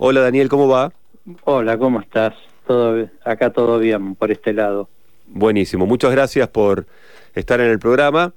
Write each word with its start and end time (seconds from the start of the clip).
Hola 0.00 0.20
Daniel, 0.20 0.48
¿cómo 0.48 0.68
va? 0.68 0.92
Hola, 1.42 1.76
¿cómo 1.76 1.98
estás? 1.98 2.32
Todo, 2.68 3.08
acá 3.24 3.50
todo 3.50 3.80
bien 3.80 4.14
por 4.14 4.30
este 4.30 4.52
lado. 4.52 4.88
Buenísimo, 5.26 5.86
muchas 5.86 6.12
gracias 6.12 6.46
por 6.46 6.86
estar 7.34 7.60
en 7.60 7.66
el 7.66 7.80
programa 7.80 8.32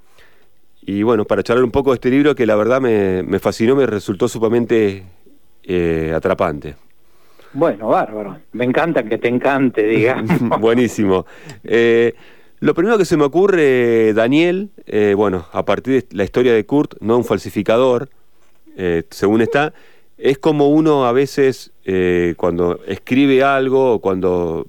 y 0.82 1.04
bueno, 1.04 1.24
para 1.26 1.44
charlar 1.44 1.64
un 1.64 1.70
poco 1.70 1.92
de 1.92 1.96
este 1.98 2.10
libro 2.10 2.34
que 2.34 2.48
la 2.48 2.56
verdad 2.56 2.82
me, 2.82 3.38
fascinó, 3.38 3.76
me 3.76 3.86
resultó 3.86 4.28
sumamente 4.28 5.04
eh, 5.62 6.12
atrapante. 6.16 6.78
Bueno, 7.54 7.90
bárbaro, 7.90 8.40
me 8.54 8.66
encanta 8.66 9.04
que 9.04 9.20
te 9.20 9.28
encante, 9.28 9.84
digamos. 9.84 10.40
Buenísimo. 10.60 11.28
Eh, 11.64 12.16
lo 12.60 12.74
primero 12.74 12.98
que 12.98 13.06
se 13.06 13.18
me 13.18 13.26
ocurre, 13.26 14.14
Daniel, 14.14 14.72
eh, 14.88 15.14
bueno, 15.16 15.46
a 15.52 15.64
partir 15.64 16.02
de 16.02 16.16
la 16.18 16.24
historia 16.24 16.56
de 16.56 16.66
Kurt, 16.66 16.96
no 17.02 17.18
un 17.18 17.24
falsificador, 17.24 18.10
según 19.12 19.42
está, 19.42 19.74
es 20.22 20.38
como 20.38 20.70
uno 20.70 21.06
a 21.06 21.12
veces 21.12 21.72
eh, 21.84 22.36
cuando 22.38 22.80
escribe 22.86 23.44
algo 23.44 23.94
o 23.94 24.00
cuando 24.00 24.68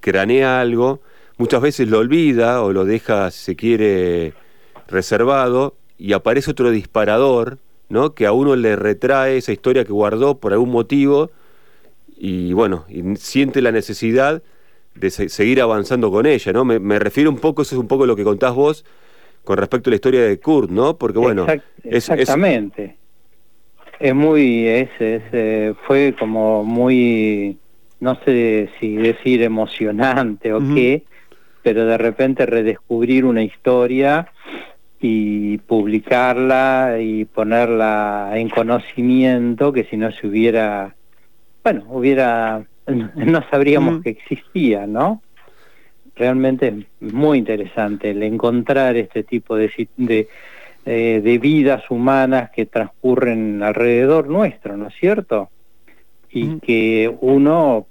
cranea 0.00 0.60
algo, 0.60 1.00
muchas 1.38 1.62
veces 1.62 1.88
lo 1.88 1.98
olvida 1.98 2.62
o 2.62 2.72
lo 2.72 2.84
deja, 2.84 3.30
si 3.30 3.38
se 3.38 3.56
quiere, 3.56 4.34
reservado 4.86 5.74
y 5.98 6.12
aparece 6.12 6.50
otro 6.50 6.70
disparador, 6.70 7.58
¿no? 7.88 8.14
Que 8.14 8.26
a 8.26 8.32
uno 8.32 8.54
le 8.54 8.76
retrae 8.76 9.38
esa 9.38 9.52
historia 9.52 9.84
que 9.84 9.92
guardó 9.92 10.38
por 10.38 10.52
algún 10.52 10.70
motivo 10.70 11.30
y 12.16 12.52
bueno, 12.52 12.84
y 12.88 13.16
siente 13.16 13.62
la 13.62 13.72
necesidad 13.72 14.42
de 14.94 15.10
seguir 15.10 15.60
avanzando 15.60 16.10
con 16.10 16.26
ella, 16.26 16.52
¿no? 16.52 16.64
Me, 16.64 16.98
refiero 16.98 17.30
un 17.30 17.38
poco, 17.38 17.62
eso 17.62 17.74
es 17.74 17.80
un 17.80 17.88
poco 17.88 18.06
lo 18.06 18.14
que 18.14 18.24
contás 18.24 18.54
vos 18.54 18.84
con 19.42 19.56
respecto 19.56 19.88
a 19.88 19.92
la 19.92 19.96
historia 19.96 20.22
de 20.22 20.38
Kurt, 20.38 20.70
¿no? 20.70 20.98
Porque 20.98 21.18
bueno, 21.18 21.46
exactamente 21.84 22.84
es 22.84 23.05
muy, 24.14 24.66
es, 24.66 24.90
eh, 25.00 25.74
fue 25.86 26.14
como 26.18 26.64
muy, 26.64 27.58
no 28.00 28.18
sé 28.24 28.70
si 28.78 28.96
decir 28.96 29.42
emocionante 29.42 30.52
o 30.52 30.60
qué, 30.60 31.04
pero 31.62 31.86
de 31.86 31.98
repente 31.98 32.46
redescubrir 32.46 33.24
una 33.24 33.42
historia 33.42 34.28
y 35.00 35.58
publicarla 35.58 36.96
y 37.00 37.24
ponerla 37.24 38.32
en 38.34 38.48
conocimiento 38.48 39.72
que 39.72 39.84
si 39.84 39.96
no 39.96 40.12
se 40.12 40.26
hubiera, 40.26 40.94
bueno, 41.64 41.84
hubiera, 41.88 42.64
no 42.86 43.50
sabríamos 43.50 44.02
que 44.02 44.10
existía, 44.10 44.86
¿no? 44.86 45.22
Realmente 46.14 46.68
es 47.00 47.12
muy 47.12 47.38
interesante 47.38 48.10
el 48.10 48.22
encontrar 48.22 48.96
este 48.96 49.22
tipo 49.22 49.56
de, 49.56 49.88
de 49.96 50.28
eh, 50.88 51.20
de 51.20 51.38
vidas 51.38 51.82
humanas 51.90 52.50
que 52.54 52.64
transcurren 52.64 53.60
alrededor 53.60 54.28
nuestro, 54.28 54.76
¿no 54.76 54.86
es 54.86 54.94
cierto? 54.94 55.50
Y 56.30 56.60
que 56.60 57.12
uno 57.22 57.88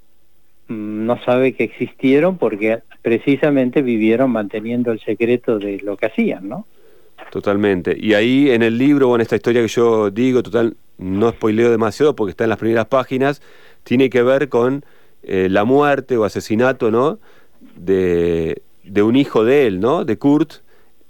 mm, 0.70 1.06
no 1.06 1.22
sabe 1.26 1.52
que 1.56 1.66
existieron 1.66 2.38
porque 2.38 2.84
precisamente 3.02 3.82
vivieron 3.82 4.32
manteniendo 4.32 4.94
el 4.94 5.02
secreto 5.02 5.60
de 5.60 5.82
lo 5.82 5.98
que 5.98 6.06
hacían, 6.06 6.48
¿no? 6.48 6.68
Totalmente. 7.32 7.98
Y 8.00 8.14
ahí 8.14 8.50
en 8.52 8.64
el 8.64 8.78
libro, 8.78 9.10
o 9.10 9.16
en 9.16 9.22
esta 9.22 9.36
historia 9.36 9.62
que 9.62 9.68
yo 9.68 10.10
digo, 10.10 10.42
total, 10.42 10.78
no 10.98 11.32
spoileo 11.32 11.72
demasiado 11.72 12.16
porque 12.16 12.30
está 12.32 12.46
en 12.46 12.52
las 12.52 12.60
primeras 12.60 12.86
páginas, 12.86 13.42
tiene 13.84 14.10
que 14.10 14.24
ver 14.24 14.48
con 14.48 14.86
eh, 15.22 15.50
la 15.52 15.66
muerte 15.66 16.16
o 16.16 16.24
asesinato, 16.24 16.92
¿no? 16.92 17.20
De, 17.76 18.62
de, 18.86 19.04
un 19.04 19.18
hijo 19.18 19.44
de 19.44 19.68
él, 19.68 19.82
¿no? 19.82 20.06
De 20.06 20.18
Kurt, 20.18 20.62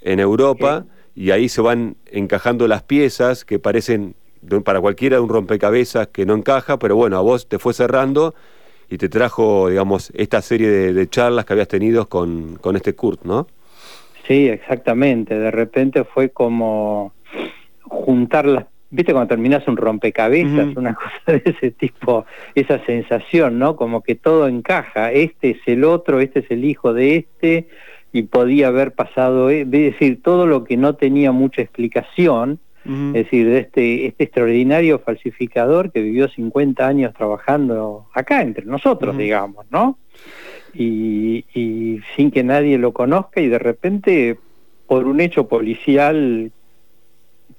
en 0.02 0.20
Europa 0.20 0.86
y 1.16 1.32
ahí 1.32 1.50
se 1.50 1.62
van 1.62 1.96
encajando 2.12 2.68
las 2.68 2.84
piezas 2.84 3.46
que 3.46 3.58
parecen 3.60 4.16
para 4.64 4.80
cualquiera 4.82 5.18
de 5.18 5.24
un 5.24 5.30
rompecabezas 5.30 6.08
que 6.08 6.26
no 6.26 6.36
encaja, 6.36 6.78
pero 6.78 6.96
bueno, 6.96 7.18
a 7.18 7.22
vos 7.22 7.48
te 7.48 7.58
fue 7.58 7.74
cerrando 7.74 8.36
y 8.90 8.98
te 8.98 9.10
trajo, 9.10 9.70
digamos, 9.70 10.12
esta 10.16 10.42
serie 10.42 10.70
de, 10.70 11.10
charlas 11.10 11.46
que 11.46 11.54
habías 11.54 11.68
tenido 11.68 12.08
con, 12.08 12.58
con 12.58 12.76
este 12.76 12.94
Kurt, 12.94 13.24
¿no? 13.24 13.48
Sí, 14.28 14.48
exactamente. 14.48 15.38
De 15.38 15.52
repente 15.52 16.04
fue 16.04 16.30
como 16.30 17.14
juntar 17.82 18.46
las 18.46 18.66
viste 18.96 19.12
cuando 19.12 19.28
terminas 19.28 19.68
un 19.68 19.78
rompecabezas, 19.78 20.76
una 20.76 20.96
cosa 20.96 21.34
de 21.34 21.42
ese 21.46 21.72
tipo, 21.72 22.26
esa 22.54 22.84
sensación, 22.86 23.60
¿no? 23.60 23.76
Como 23.76 24.02
que 24.02 24.16
todo 24.16 24.48
encaja, 24.48 25.12
este 25.12 25.52
es 25.52 25.58
el 25.66 25.84
otro, 25.84 26.20
este 26.20 26.40
es 26.40 26.52
el 26.52 26.64
hijo 26.66 26.94
de 26.94 27.18
este, 27.18 27.68
y 28.16 28.24
podía 28.24 28.70
haber 28.70 28.94
pasado, 28.94 29.50
eh, 29.50 29.64
es 29.64 29.70
decir, 29.70 30.22
todo 30.24 30.48
lo 30.48 30.64
que 30.64 30.78
no 30.78 30.96
tenía 30.96 31.34
mucha 31.34 31.62
explicación, 31.62 32.60
es 32.86 33.14
decir, 33.14 33.50
de 33.50 33.58
este, 33.58 34.06
este 34.06 34.24
extraordinario 34.24 35.00
falsificador 35.00 35.92
que 35.92 36.02
vivió 36.02 36.30
50 36.30 36.88
años 36.88 37.14
trabajando 37.14 38.06
acá 38.14 38.42
entre 38.42 38.64
nosotros, 38.66 39.18
digamos, 39.18 39.66
¿no? 39.70 39.98
Y, 40.74 41.44
y, 41.54 42.00
sin 42.16 42.32
que 42.32 42.44
nadie 42.44 42.78
lo 42.78 42.94
conozca 42.94 43.42
y 43.42 43.50
de 43.50 43.60
repente 43.60 44.38
por 44.88 45.08
un 45.08 45.20
hecho 45.20 45.48
policial 45.50 46.52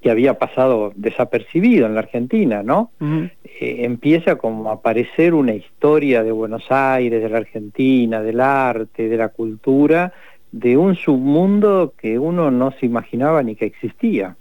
que 0.01 0.09
había 0.09 0.39
pasado 0.39 0.91
desapercibido 0.95 1.85
en 1.85 1.93
la 1.93 2.01
Argentina, 2.01 2.63
¿no? 2.63 2.91
Eh, 3.01 3.83
empieza 3.83 4.37
como 4.37 4.69
a 4.69 4.75
aparecer 4.75 5.33
una 5.33 5.53
historia 5.53 6.23
de 6.23 6.31
Buenos 6.31 6.71
Aires, 6.71 7.21
de 7.21 7.29
la 7.29 7.37
Argentina, 7.37 8.21
del 8.21 8.39
arte, 8.39 9.09
de 9.09 9.17
la 9.17 9.29
cultura, 9.29 10.13
de 10.51 10.77
un 10.77 10.95
submundo 10.95 11.93
que 11.97 12.17
uno 12.19 12.51
no 12.51 12.71
se 12.79 12.85
imaginaba 12.85 13.43
ni 13.43 13.55
que 13.55 13.65
existía. 13.65 14.35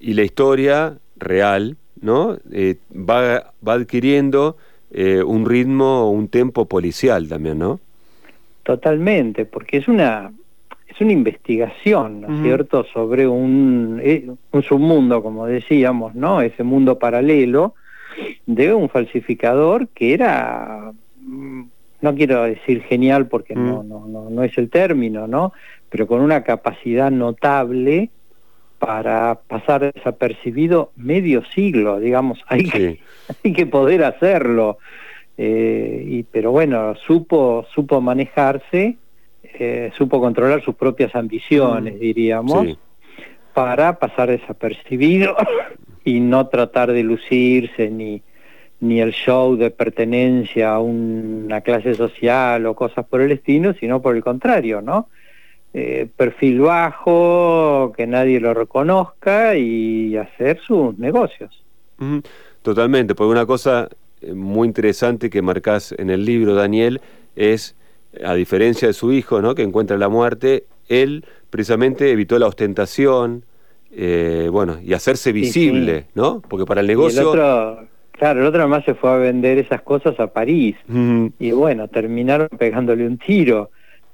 Y 0.00 0.14
la 0.14 0.22
historia 0.22 0.98
real, 1.16 1.76
¿no? 2.00 2.36
Eh, 2.52 2.76
va, 2.92 3.52
va, 3.66 3.72
adquiriendo 3.72 4.56
eh, 4.90 5.22
un 5.22 5.46
ritmo, 5.46 6.10
un 6.10 6.28
tempo 6.28 6.66
policial 6.66 7.28
también, 7.28 7.58
¿no? 7.58 7.80
Totalmente, 8.62 9.44
porque 9.44 9.78
es 9.78 9.88
una 9.88 10.30
es 10.88 11.00
una 11.02 11.12
investigación, 11.12 12.22
¿no 12.22 12.34
es 12.34 12.42
cierto?, 12.42 12.84
sobre 12.92 13.26
un, 13.26 14.00
eh, 14.02 14.28
un 14.50 14.62
submundo, 14.62 15.22
como 15.22 15.46
decíamos, 15.46 16.14
¿no? 16.14 16.40
Ese 16.40 16.64
mundo 16.64 16.98
paralelo 16.98 17.74
de 18.46 18.72
un 18.74 18.88
falsificador 18.88 19.88
que 19.88 20.14
era 20.14 20.92
no 22.00 22.14
quiero 22.14 22.44
decir 22.44 22.82
genial 22.82 23.26
porque 23.26 23.54
no, 23.54 23.82
mm. 23.82 23.88
no, 23.88 24.06
no, 24.06 24.30
no 24.30 24.42
es 24.42 24.56
el 24.58 24.70
término, 24.70 25.26
¿no? 25.26 25.52
Pero 25.88 26.06
con 26.06 26.20
una 26.20 26.44
capacidad 26.44 27.10
notable 27.10 28.10
para 28.78 29.40
pasar 29.46 29.92
desapercibido 29.92 30.92
medio 30.96 31.44
siglo, 31.54 31.98
digamos, 31.98 32.38
hay, 32.46 32.64
que, 32.64 33.00
hay 33.44 33.52
que 33.52 33.66
poder 33.66 34.04
hacerlo. 34.04 34.78
Eh, 35.36 36.04
y, 36.06 36.22
pero 36.24 36.50
bueno, 36.50 36.94
supo, 37.06 37.66
supo 37.74 38.00
manejarse, 38.00 38.96
eh, 39.42 39.90
supo 39.96 40.20
controlar 40.20 40.62
sus 40.64 40.74
propias 40.74 41.14
ambiciones, 41.14 41.96
mm. 41.96 41.98
diríamos, 41.98 42.78
para 43.54 43.98
pasar 43.98 44.30
desapercibido 44.30 45.36
y 46.04 46.20
no 46.20 46.46
tratar 46.46 46.92
de 46.92 47.02
lucirse 47.02 47.90
ni, 47.90 48.22
ni 48.80 49.00
el 49.00 49.12
show 49.12 49.56
de 49.56 49.70
pertenencia 49.70 50.74
a 50.74 50.78
una 50.78 51.60
clase 51.62 51.94
social 51.94 52.64
o 52.66 52.74
cosas 52.74 53.04
por 53.06 53.20
el 53.20 53.32
estilo, 53.32 53.74
sino 53.74 54.00
por 54.00 54.16
el 54.16 54.22
contrario, 54.22 54.80
¿no? 54.80 55.08
Eh, 55.74 56.08
perfil 56.16 56.60
bajo, 56.60 57.92
que 57.96 58.06
nadie 58.06 58.40
lo 58.40 58.54
reconozca 58.54 59.56
y 59.56 60.16
hacer 60.16 60.60
sus 60.60 60.98
negocios. 60.98 61.62
Totalmente, 62.62 63.14
porque 63.14 63.32
una 63.32 63.46
cosa 63.46 63.88
eh, 64.20 64.32
muy 64.32 64.66
interesante 64.66 65.28
que 65.28 65.42
marcas 65.42 65.94
en 65.98 66.10
el 66.10 66.24
libro, 66.24 66.54
Daniel, 66.54 67.00
es, 67.36 67.76
a 68.24 68.34
diferencia 68.34 68.88
de 68.88 68.94
su 68.94 69.12
hijo, 69.12 69.42
¿no? 69.42 69.54
que 69.54 69.62
encuentra 69.62 69.98
la 69.98 70.08
muerte, 70.08 70.64
él 70.88 71.24
precisamente 71.50 72.10
evitó 72.12 72.38
la 72.38 72.46
ostentación, 72.46 73.44
eh, 73.90 74.48
bueno, 74.50 74.78
y 74.82 74.94
hacerse 74.94 75.32
visible, 75.32 76.06
¿no? 76.14 76.40
Porque 76.40 76.64
para 76.64 76.80
el 76.80 76.86
negocio... 76.86 77.88
Claro, 78.18 78.40
el 78.40 78.46
otro 78.46 78.62
además 78.62 78.84
se 78.84 78.94
fue 78.94 79.10
a 79.10 79.16
vender 79.16 79.58
esas 79.58 79.82
cosas 79.82 80.18
a 80.18 80.26
París 80.26 80.76
y 81.38 81.52
bueno, 81.52 81.86
terminaron 81.88 82.48
pegándole 82.48 83.06
un 83.06 83.16
tiro. 83.18 83.70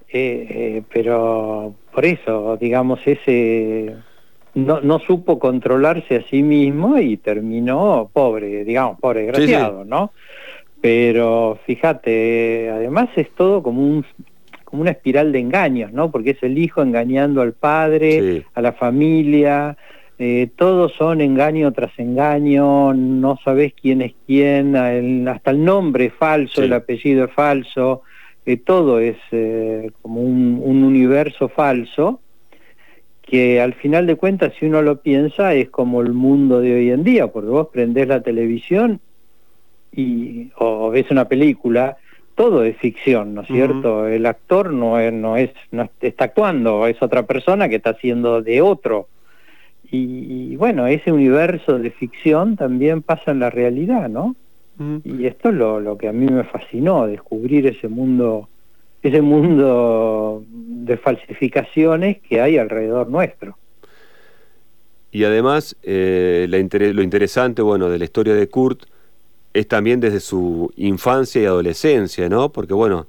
Eh, 0.09 0.47
eh, 0.49 0.83
pero 0.93 1.75
por 1.93 2.05
eso, 2.05 2.57
digamos, 2.61 3.01
ese 3.05 3.97
no, 4.55 4.81
no 4.81 4.99
supo 5.01 5.39
controlarse 5.39 6.17
a 6.17 6.29
sí 6.29 6.43
mismo 6.43 6.99
y 6.99 7.17
terminó 7.17 8.11
pobre, 8.13 8.63
digamos, 8.65 9.01
pobre, 9.01 9.23
desgraciado, 9.23 9.85
¿no? 9.85 10.13
Pero 10.81 11.59
fíjate, 11.67 12.71
además 12.71 13.09
es 13.17 13.31
todo 13.31 13.63
como 13.63 13.81
un 13.81 14.05
como 14.65 14.83
una 14.83 14.91
espiral 14.91 15.33
de 15.33 15.39
engaños, 15.39 15.93
¿no? 15.93 16.11
Porque 16.11 16.31
es 16.31 16.43
el 16.43 16.59
hijo 16.59 16.83
engañando 16.83 17.41
al 17.43 17.53
padre, 17.53 18.45
a 18.55 18.61
la 18.61 18.73
familia, 18.73 19.77
eh, 20.19 20.49
todos 20.55 20.93
son 20.93 21.21
engaño 21.21 21.73
tras 21.73 21.99
engaño, 21.99 22.95
no 22.95 23.37
sabes 23.45 23.75
quién 23.75 24.01
es 24.01 24.15
quién, 24.27 24.77
hasta 25.27 25.51
el 25.51 25.65
nombre 25.65 26.07
es 26.07 26.15
falso, 26.15 26.63
el 26.63 26.73
apellido 26.73 27.25
es 27.25 27.33
falso, 27.33 28.03
eh, 28.47 28.57
todo 28.57 29.01
es 29.01 29.17
eh, 29.33 29.91
como 30.03 30.21
un, 30.21 30.85
universo 30.85 31.49
falso 31.49 32.21
que 33.23 33.61
al 33.61 33.75
final 33.75 34.07
de 34.07 34.17
cuentas, 34.17 34.53
si 34.59 34.67
uno 34.67 34.83
lo 34.83 35.01
piensa, 35.01 35.55
es 35.55 35.71
como 35.71 36.01
el 36.03 36.13
mundo 36.13 36.61
de 36.61 36.75
hoy 36.75 36.91
en 36.91 37.03
día, 37.03 37.27
porque 37.29 37.49
vos 37.49 37.69
prendés 37.73 38.07
la 38.07 38.21
televisión 38.21 39.01
y, 39.91 40.51
o 40.59 40.91
ves 40.91 41.11
una 41.11 41.27
película, 41.27 41.97
todo 42.37 42.63
es 42.65 42.77
ficción, 42.77 43.35
¿no 43.35 43.43
es 43.43 43.49
cierto? 43.49 44.07
El 44.07 44.27
actor 44.27 44.73
no 44.73 44.99
es, 45.01 45.13
no 45.13 45.37
es, 45.37 45.51
no 45.73 45.89
está 46.01 46.27
actuando, 46.27 46.87
es 46.87 47.03
otra 47.03 47.25
persona 47.25 47.69
que 47.69 47.77
está 47.77 47.91
haciendo 47.91 48.43
de 48.43 48.61
otro. 48.61 49.09
Y, 49.97 50.57
bueno, 50.57 50.87
ese 50.87 51.13
universo 51.13 51.79
de 51.79 51.91
ficción 51.91 52.57
también 52.57 53.03
pasa 53.03 53.31
en 53.31 53.41
la 53.41 53.51
realidad, 53.51 54.09
¿no? 54.09 54.35
Y 55.05 55.27
esto 55.27 55.51
es 55.51 55.55
lo, 55.55 55.79
lo 55.79 55.97
que 55.97 56.09
a 56.09 56.13
mí 56.13 56.27
me 56.27 56.43
fascinó, 56.43 57.07
descubrir 57.07 57.65
ese 57.69 57.87
mundo, 57.87 58.49
ese 59.05 59.23
mundo 59.23 60.43
de 60.49 60.97
falsificaciones 60.97 62.19
que 62.19 62.41
hay 62.41 62.59
alrededor 62.59 63.09
nuestro. 63.09 63.57
Y 65.13 65.23
además, 65.23 65.77
eh, 65.85 66.49
lo 66.49 67.03
interesante, 67.03 67.63
bueno, 67.63 67.89
de 67.89 67.99
la 67.99 68.05
historia 68.05 68.35
de 68.35 68.49
Kurt 68.49 68.83
es 69.53 69.69
también 69.69 70.01
desde 70.01 70.19
su 70.19 70.73
infancia 70.77 71.41
y 71.41 71.45
adolescencia, 71.45 72.29
¿no? 72.29 72.51
Porque, 72.51 72.75
bueno, 72.75 73.07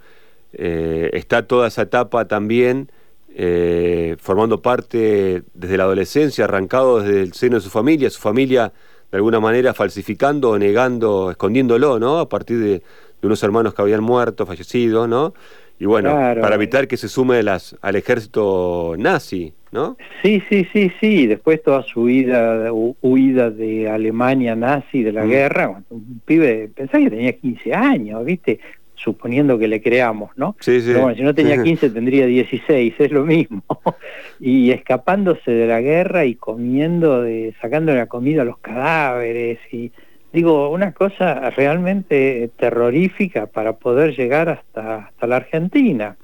eh, 0.53 1.09
está 1.13 1.47
toda 1.47 1.67
esa 1.67 1.81
etapa 1.81 2.27
también 2.27 2.91
eh, 3.37 4.15
formando 4.17 4.61
parte 4.61 5.43
desde 5.53 5.77
la 5.77 5.83
adolescencia, 5.83 6.45
arrancado 6.45 7.01
desde 7.01 7.21
el 7.21 7.33
seno 7.33 7.57
de 7.57 7.61
su 7.61 7.69
familia, 7.69 8.09
su 8.09 8.21
familia 8.21 8.71
de 9.11 9.17
alguna 9.17 9.41
manera 9.41 9.73
falsificando 9.73 10.51
o 10.51 10.57
negando, 10.57 11.31
escondiéndolo, 11.31 11.99
¿no? 11.99 12.19
A 12.19 12.29
partir 12.29 12.59
de, 12.59 12.81
unos 13.21 13.41
hermanos 13.43 13.73
que 13.73 13.81
habían 13.81 14.03
muerto, 14.03 14.45
fallecido, 14.45 15.07
¿no? 15.07 15.33
Y 15.79 15.85
bueno, 15.85 16.11
para 16.11 16.55
evitar 16.55 16.87
que 16.87 16.95
se 16.95 17.09
sume 17.09 17.43
las, 17.43 17.75
al 17.81 17.97
ejército 17.97 18.93
nazi, 18.97 19.51
¿no? 19.71 19.97
Sí, 20.21 20.41
sí, 20.47 20.65
sí, 20.71 20.91
sí. 21.01 21.27
Después 21.27 21.61
toda 21.61 21.83
su 21.83 22.03
huida, 22.03 22.71
huida 22.71 23.49
de 23.49 23.89
Alemania 23.89 24.55
nazi, 24.55 25.03
de 25.03 25.11
la 25.11 25.25
mm. 25.25 25.29
guerra, 25.29 25.81
un 25.89 26.21
pibe, 26.23 26.69
pensaba 26.73 27.03
que 27.03 27.09
tenía 27.09 27.33
15 27.33 27.73
años, 27.73 28.23
¿viste? 28.23 28.59
Suponiendo 28.95 29.57
que 29.59 29.67
le 29.67 29.81
creamos, 29.81 30.31
¿no? 30.37 30.55
Sí, 30.59 30.81
sí. 30.81 30.87
Pero 30.87 31.01
bueno, 31.01 31.17
si 31.17 31.23
no 31.23 31.35
tenía 31.35 31.61
15 31.61 31.89
tendría 31.89 32.25
16, 32.25 32.93
es 32.97 33.11
lo 33.11 33.25
mismo. 33.25 33.63
y 34.39 34.71
escapándose 34.71 35.51
de 35.51 35.67
la 35.67 35.81
guerra 35.81 36.25
y 36.25 36.35
comiendo, 36.35 37.21
de, 37.21 37.53
sacando 37.61 37.93
la 37.93 38.07
comida 38.07 38.41
a 38.41 38.45
los 38.45 38.57
cadáveres 38.59 39.59
y 39.71 39.91
digo, 40.35 40.69
una 40.69 40.91
cosa 40.91 41.49
realmente 41.51 42.49
terrorífica 42.57 43.45
para 43.45 43.77
poder 43.77 44.15
llegar 44.17 44.49
hasta, 44.49 45.05
hasta 45.05 45.27
la 45.27 45.37
Argentina. 45.37 46.17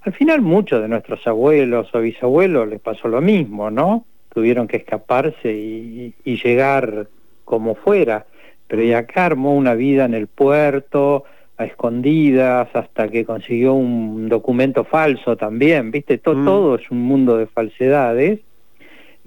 Al 0.00 0.12
final 0.14 0.40
muchos 0.40 0.80
de 0.80 0.88
nuestros 0.88 1.24
abuelos 1.26 1.94
o 1.94 2.00
bisabuelos 2.00 2.66
les 2.66 2.80
pasó 2.80 3.08
lo 3.08 3.20
mismo, 3.20 3.70
¿no? 3.70 4.06
Tuvieron 4.32 4.66
que 4.66 4.78
escaparse 4.78 5.52
y, 5.52 6.14
llegar 6.24 7.08
como 7.44 7.74
fuera, 7.74 8.24
pero 8.66 8.82
ya 8.82 8.98
acá 8.98 9.26
armó 9.26 9.54
una 9.54 9.74
vida 9.74 10.06
en 10.06 10.14
el 10.14 10.26
puerto, 10.26 11.24
a 11.62 11.66
escondidas, 11.66 12.68
hasta 12.74 13.08
que 13.08 13.24
consiguió 13.24 13.74
un 13.74 14.28
documento 14.28 14.84
falso 14.84 15.36
también, 15.36 15.90
¿viste? 15.90 16.18
Todo, 16.18 16.44
todo 16.44 16.74
es 16.76 16.90
un 16.90 17.00
mundo 17.02 17.36
de 17.36 17.46
falsedades 17.46 18.40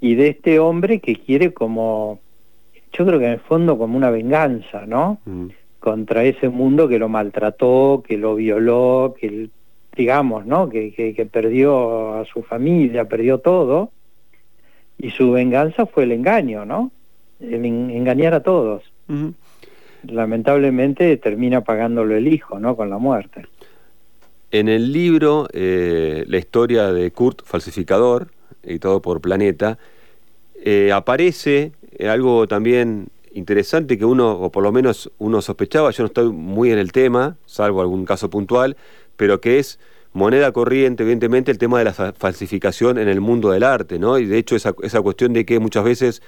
y 0.00 0.14
de 0.14 0.28
este 0.28 0.58
hombre 0.58 1.00
que 1.00 1.16
quiere 1.16 1.52
como 1.52 2.20
yo 2.96 3.04
creo 3.04 3.18
que 3.18 3.26
en 3.26 3.32
el 3.32 3.40
fondo 3.40 3.76
como 3.76 3.96
una 3.96 4.10
venganza, 4.10 4.86
¿no? 4.86 5.18
Mm. 5.24 5.46
Contra 5.78 6.24
ese 6.24 6.48
mundo 6.48 6.88
que 6.88 6.98
lo 6.98 7.08
maltrató, 7.08 8.02
que 8.06 8.16
lo 8.16 8.34
violó, 8.34 9.14
que 9.18 9.48
digamos, 9.94 10.46
¿no? 10.46 10.68
Que, 10.68 10.92
que, 10.92 11.26
perdió 11.26 12.14
a 12.14 12.24
su 12.24 12.42
familia, 12.42 13.06
perdió 13.06 13.38
todo, 13.38 13.90
y 14.98 15.10
su 15.10 15.32
venganza 15.32 15.86
fue 15.86 16.04
el 16.04 16.12
engaño, 16.12 16.64
¿no? 16.64 16.90
El 17.40 17.64
engañar 17.64 18.34
a 18.34 18.42
todos. 18.42 18.82
Lamentablemente 20.08 21.16
termina 21.16 21.62
pagándolo 21.62 22.16
el 22.16 22.28
hijo, 22.28 22.58
¿no? 22.58 22.76
Con 22.76 22.90
la 22.90 22.98
muerte. 22.98 23.46
En 24.50 24.68
el 24.68 24.92
libro, 24.92 25.48
eh, 25.52 26.24
la 26.28 26.38
historia 26.38 26.92
de 26.92 27.10
Kurt, 27.10 27.42
falsificador, 27.44 28.28
editado 28.62 29.02
por 29.02 29.20
Planeta, 29.20 29.78
eh, 30.64 30.92
aparece 30.92 31.72
eh, 31.98 32.08
algo 32.08 32.46
también 32.46 33.08
interesante 33.32 33.98
que 33.98 34.04
uno, 34.04 34.32
o 34.32 34.50
por 34.50 34.62
lo 34.62 34.72
menos 34.72 35.10
uno 35.18 35.42
sospechaba, 35.42 35.90
yo 35.90 36.04
no 36.04 36.06
estoy 36.06 36.32
muy 36.32 36.70
en 36.70 36.78
el 36.78 36.92
tema, 36.92 37.36
salvo 37.44 37.80
algún 37.80 38.04
caso 38.04 38.30
puntual, 38.30 38.76
pero 39.16 39.40
que 39.40 39.58
es 39.58 39.78
moneda 40.12 40.50
corriente, 40.52 41.02
evidentemente, 41.02 41.50
el 41.50 41.58
tema 41.58 41.78
de 41.78 41.84
la 41.84 41.92
falsificación 41.92 42.96
en 42.96 43.08
el 43.08 43.20
mundo 43.20 43.50
del 43.50 43.62
arte, 43.62 43.98
¿no? 43.98 44.18
Y 44.18 44.24
de 44.24 44.38
hecho 44.38 44.56
esa, 44.56 44.74
esa 44.82 45.02
cuestión 45.02 45.34
de 45.34 45.44
que 45.44 45.58
muchas 45.58 45.84
veces 45.84 46.22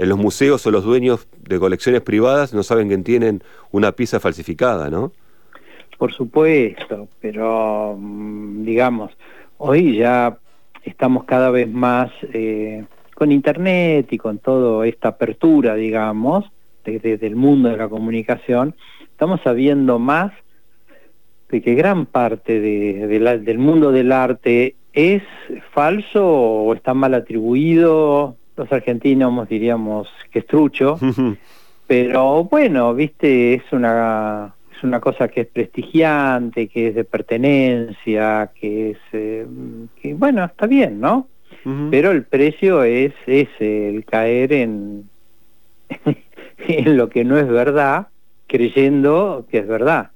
en 0.00 0.08
los 0.08 0.18
museos 0.18 0.66
o 0.66 0.70
los 0.70 0.84
dueños 0.84 1.28
de 1.46 1.58
colecciones 1.58 2.00
privadas 2.00 2.54
no 2.54 2.62
saben 2.62 2.88
que 2.88 2.98
tienen 2.98 3.42
una 3.70 3.92
pieza 3.92 4.18
falsificada, 4.18 4.88
¿no? 4.88 5.12
Por 5.98 6.12
supuesto, 6.12 7.08
pero 7.20 7.96
mm, 7.98 8.64
digamos, 8.64 9.12
hoy 9.58 9.96
ya 9.96 10.38
estamos 10.84 11.24
cada 11.24 11.50
vez 11.50 11.68
más... 11.68 12.10
Eh, 12.32 12.84
con 13.20 13.32
Internet 13.32 14.10
y 14.14 14.16
con 14.16 14.38
toda 14.38 14.86
esta 14.86 15.08
apertura, 15.08 15.74
digamos, 15.74 16.50
desde 16.86 17.26
el 17.26 17.36
mundo 17.36 17.68
de 17.68 17.76
la 17.76 17.86
comunicación, 17.86 18.74
estamos 19.02 19.42
sabiendo 19.44 19.98
más 19.98 20.32
de 21.50 21.60
que 21.60 21.74
gran 21.74 22.06
parte 22.06 22.58
del 22.60 23.58
mundo 23.58 23.92
del 23.92 24.10
arte 24.10 24.74
es 24.94 25.22
falso 25.72 26.26
o 26.26 26.72
está 26.72 26.94
mal 26.94 27.12
atribuido. 27.12 28.36
Los 28.60 28.72
argentinos 28.72 29.48
diríamos 29.48 30.06
que 30.30 30.40
es 30.40 30.46
trucho, 30.46 30.98
pero 31.86 32.44
bueno, 32.44 32.92
viste, 32.94 33.54
es 33.54 33.62
una 33.72 34.54
es 34.76 34.84
una 34.84 35.00
cosa 35.00 35.28
que 35.28 35.40
es 35.40 35.46
prestigiante, 35.46 36.68
que 36.68 36.88
es 36.88 36.94
de 36.94 37.04
pertenencia, 37.04 38.50
que 38.54 38.90
es 38.90 38.98
eh, 39.14 39.46
que 40.02 40.12
bueno, 40.12 40.44
está 40.44 40.66
bien, 40.66 41.00
¿no? 41.00 41.26
pero 41.90 42.10
el 42.10 42.24
precio 42.24 42.82
es 42.84 43.14
ese, 43.26 43.88
el 43.88 44.04
caer 44.04 44.52
en, 44.52 45.08
en 46.68 46.96
lo 46.98 47.08
que 47.08 47.24
no 47.24 47.38
es 47.38 47.48
verdad, 47.48 48.08
creyendo 48.46 49.46
que 49.50 49.58
es 49.58 49.66
verdad. 49.66 50.10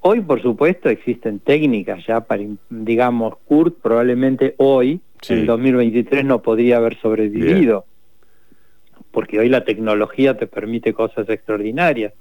Hoy, 0.00 0.20
por 0.20 0.42
supuesto, 0.42 0.90
existen 0.90 1.40
técnicas 1.40 2.06
ya 2.06 2.20
para, 2.20 2.42
digamos, 2.68 3.38
Kurt 3.46 3.76
probablemente 3.80 4.54
hoy, 4.58 5.00
en 5.28 5.46
2023, 5.46 6.24
no 6.24 6.42
podría 6.42 6.78
haber 6.78 6.96
sobrevivido, 7.00 7.84
porque 9.10 9.38
hoy 9.38 9.48
la 9.48 9.64
tecnología 9.64 10.36
te 10.36 10.46
permite 10.46 10.92
cosas 10.92 11.28
extraordinarias. 11.28 12.12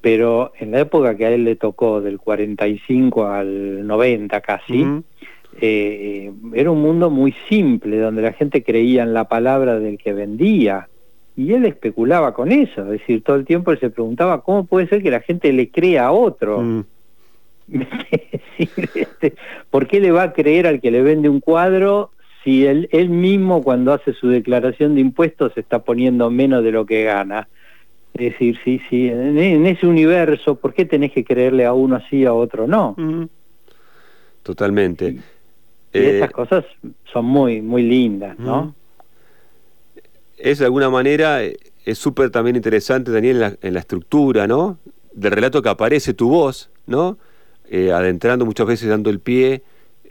Pero 0.00 0.52
en 0.58 0.70
la 0.70 0.80
época 0.80 1.16
que 1.16 1.26
a 1.26 1.30
él 1.30 1.44
le 1.44 1.56
tocó, 1.56 2.00
del 2.00 2.18
45 2.18 3.26
al 3.26 3.86
90 3.86 4.40
casi, 4.40 4.86
eh, 5.60 6.32
era 6.54 6.70
un 6.70 6.80
mundo 6.80 7.10
muy 7.10 7.34
simple, 7.48 7.98
donde 7.98 8.22
la 8.22 8.32
gente 8.32 8.62
creía 8.62 9.02
en 9.02 9.12
la 9.12 9.24
palabra 9.24 9.80
del 9.80 9.98
que 9.98 10.12
vendía. 10.12 10.88
Y 11.36 11.52
él 11.52 11.64
especulaba 11.66 12.34
con 12.34 12.52
eso, 12.52 12.82
es 12.82 13.00
decir, 13.00 13.22
todo 13.22 13.36
el 13.36 13.44
tiempo 13.44 13.70
él 13.70 13.78
se 13.80 13.90
preguntaba 13.90 14.42
cómo 14.42 14.64
puede 14.64 14.88
ser 14.88 15.02
que 15.02 15.10
la 15.10 15.20
gente 15.20 15.52
le 15.52 15.70
crea 15.70 16.06
a 16.06 16.12
otro. 16.12 16.84
Este, 18.58 19.34
¿Por 19.70 19.86
qué 19.86 20.00
le 20.00 20.10
va 20.10 20.22
a 20.22 20.32
creer 20.32 20.66
al 20.66 20.80
que 20.80 20.90
le 20.90 21.02
vende 21.02 21.28
un 21.28 21.38
cuadro 21.38 22.10
si 22.48 22.64
él, 22.64 22.88
él 22.92 23.10
mismo 23.10 23.62
cuando 23.62 23.92
hace 23.92 24.14
su 24.14 24.28
declaración 24.28 24.94
de 24.94 25.02
impuestos 25.02 25.52
se 25.52 25.60
está 25.60 25.80
poniendo 25.80 26.30
menos 26.30 26.64
de 26.64 26.72
lo 26.72 26.86
que 26.86 27.04
gana? 27.04 27.46
Es 28.14 28.32
decir, 28.32 28.58
sí, 28.64 28.80
sí, 28.88 29.08
en, 29.08 29.66
ese 29.66 29.86
universo, 29.86 30.54
¿por 30.54 30.72
qué 30.72 30.86
tenés 30.86 31.12
que 31.12 31.24
creerle 31.24 31.66
a 31.66 31.74
uno 31.74 31.96
así, 31.96 32.24
a 32.24 32.32
otro 32.32 32.66
no? 32.66 32.96
Totalmente. 34.42 35.18
Y 35.92 35.98
eh, 35.98 36.16
esas 36.16 36.30
cosas 36.30 36.64
son 37.12 37.26
muy, 37.26 37.60
muy 37.60 37.82
lindas, 37.82 38.38
¿no? 38.38 38.74
Es 40.38 40.60
de 40.60 40.64
alguna 40.64 40.88
manera, 40.88 41.44
eh, 41.44 41.58
es 41.84 41.98
súper 41.98 42.30
también 42.30 42.56
interesante, 42.56 43.12
Daniel, 43.12 43.36
en 43.36 43.40
la, 43.40 43.56
en 43.60 43.74
la, 43.74 43.80
estructura, 43.80 44.46
¿no? 44.46 44.78
Del 45.12 45.32
relato 45.32 45.60
que 45.60 45.68
aparece 45.68 46.14
tu 46.14 46.30
voz, 46.30 46.70
¿no? 46.86 47.18
Eh, 47.68 47.92
adentrando 47.92 48.46
muchas 48.46 48.66
veces, 48.66 48.88
dando 48.88 49.10
el 49.10 49.20
pie 49.20 49.60